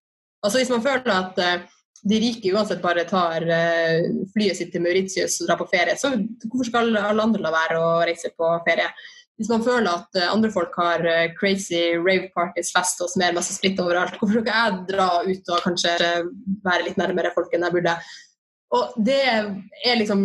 Altså 0.45 0.61
Hvis 0.61 0.71
man 0.71 0.85
føler 0.85 1.13
at 1.15 1.41
eh, 1.43 1.65
de 2.07 2.19
rike 2.23 2.53
uansett 2.55 2.83
bare 2.85 3.07
tar 3.09 3.47
eh, 3.51 4.09
flyet 4.35 4.59
sitt 4.59 4.73
til 4.75 4.85
Mauritius 4.85 5.41
og 5.41 5.49
drar 5.49 5.61
på 5.63 5.69
ferie, 5.73 5.97
så 5.99 6.13
hvorfor 6.45 6.69
skal 6.69 6.93
alle 7.01 7.25
andre 7.25 7.43
la 7.43 7.55
være 7.55 7.79
å 7.81 7.95
reise 8.07 8.31
på 8.37 8.51
ferie? 8.69 8.91
Hvis 9.37 9.51
man 9.53 9.65
føler 9.65 9.91
at 9.91 10.17
uh, 10.17 10.31
andre 10.33 10.49
folk 10.49 10.73
har 10.81 11.03
uh, 11.05 11.27
crazy 11.37 11.91
rave 12.01 12.31
parties, 12.33 12.71
fest 12.73 13.03
og 13.05 13.11
smer 13.13 13.35
masse 13.37 13.53
splitt 13.53 13.81
overalt, 13.83 14.15
hvorfor 14.17 14.41
skal 14.41 14.63
jeg 14.63 14.87
dra 14.89 15.09
ut 15.27 15.51
og 15.53 15.67
kanskje 15.67 15.93
være 16.65 16.87
litt 16.87 16.97
nærmere 16.97 17.35
folk 17.35 17.53
enn 17.53 17.67
jeg 17.67 17.75
burde? 17.75 17.99
Og 18.77 18.95
det 19.05 19.21
er 19.27 19.99
liksom 20.01 20.23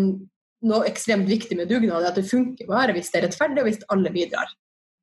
noe 0.68 0.88
ekstremt 0.90 1.30
viktig 1.30 1.58
med 1.58 1.70
dugnad, 1.72 2.04
er 2.04 2.12
at 2.12 2.20
det 2.20 2.30
funker 2.30 2.70
bare 2.70 2.94
hvis 2.96 3.10
det 3.12 3.22
er 3.22 3.28
rettferdig 3.28 3.64
og 3.64 3.70
hvis 3.70 3.82
alle 3.94 4.12
bidrar. 4.14 4.52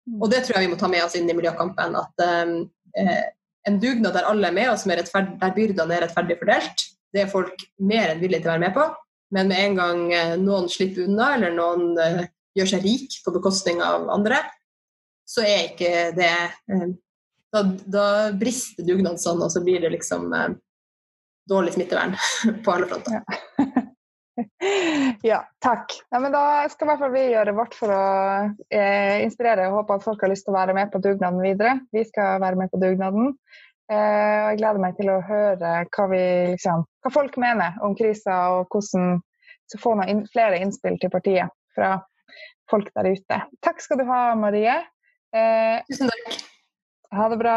Mm. 0.08 0.20
Og 0.22 0.30
det 0.32 0.44
tror 0.44 0.58
jeg 0.58 0.68
vi 0.68 0.72
må 0.72 0.78
ta 0.80 0.90
med 0.90 1.04
oss 1.04 1.16
inn 1.18 1.28
i 1.30 1.36
miljøkampen. 1.36 1.96
At 1.98 2.24
um, 2.24 2.54
eh, 2.98 3.26
en 3.68 3.80
dugnad 3.82 4.14
der 4.16 4.28
alle 4.28 4.48
er 4.48 4.56
med, 4.56 4.70
og 4.70 5.10
der 5.42 5.56
byrdene 5.56 5.96
er 5.96 6.06
rettferdig 6.06 6.38
fordelt, 6.40 6.86
det 7.12 7.24
er 7.24 7.32
folk 7.32 7.64
mer 7.80 8.12
enn 8.12 8.22
villige 8.22 8.44
til 8.44 8.50
å 8.50 8.54
være 8.54 8.66
med 8.66 8.76
på. 8.76 8.86
Men 9.34 9.50
med 9.50 9.64
en 9.64 9.80
gang 9.80 10.04
eh, 10.16 10.36
noen 10.40 10.70
slipper 10.72 11.08
unna, 11.08 11.34
eller 11.36 11.52
noen 11.56 11.90
eh, 12.00 12.22
gjør 12.56 12.72
seg 12.72 12.86
rik 12.86 13.18
på 13.24 13.34
bekostning 13.34 13.82
av 13.84 14.08
andre, 14.12 14.40
så 15.28 15.44
er 15.44 15.66
ikke 15.68 15.92
det 16.16 16.32
uh, 16.72 16.88
da, 17.52 17.62
da, 17.84 18.06
brister 18.36 18.86
dugnaden 18.86 19.20
sånn, 19.20 19.42
og 19.44 19.52
så 19.52 19.60
blir 19.64 19.82
det 19.84 19.92
liksom 19.92 20.30
uh, 20.32 20.48
dårlig 21.48 21.76
smittevern 21.76 22.16
på 22.64 22.74
alle 22.74 22.88
fronter. 22.88 23.20
Ja. 23.20 23.84
ja, 25.30 25.42
takk. 25.64 25.94
Ja, 26.10 26.20
men 26.22 26.34
da 26.34 26.42
skal 26.70 26.86
i 26.86 26.90
hvert 26.90 27.02
fall 27.02 27.14
vi 27.14 27.24
gjøre 27.32 27.54
vårt 27.56 27.76
for 27.78 27.92
å 27.94 28.02
eh, 28.70 29.22
inspirere 29.24 29.68
og 29.68 29.80
håpe 29.80 29.98
at 29.98 30.04
folk 30.06 30.22
har 30.24 30.32
lyst 30.32 30.46
til 30.46 30.54
å 30.54 30.58
være 30.58 30.76
med 30.76 30.92
på 30.92 31.00
dugnaden 31.04 31.40
videre. 31.42 31.78
Vi 31.94 32.04
skal 32.08 32.42
være 32.42 32.60
med 32.60 32.72
på 32.72 32.80
dugnaden. 32.82 33.32
Eh, 33.88 33.96
og 33.96 34.50
jeg 34.52 34.60
gleder 34.60 34.82
meg 34.84 34.98
til 34.98 35.10
å 35.12 35.22
høre 35.24 35.72
hva, 35.88 36.06
vi, 36.12 36.22
liksom, 36.54 36.84
hva 37.04 37.12
folk 37.14 37.38
mener 37.40 37.78
om 37.84 37.96
krisa, 37.98 38.36
og 38.58 38.68
hvordan 38.74 39.18
så 39.68 39.80
få 39.80 39.94
noen 39.98 40.24
flere 40.32 40.60
innspill 40.62 40.96
til 41.00 41.12
partiet 41.12 41.52
fra 41.76 41.96
folk 42.70 42.88
der 42.96 43.10
ute. 43.12 43.40
Takk 43.64 43.82
skal 43.84 44.00
du 44.00 44.06
ha, 44.08 44.22
Marie. 44.38 44.76
Eh, 45.36 45.80
Tusen 45.88 46.12
takk. 46.12 46.38
Ha 47.16 47.28
det 47.32 47.38
bra. 47.40 47.56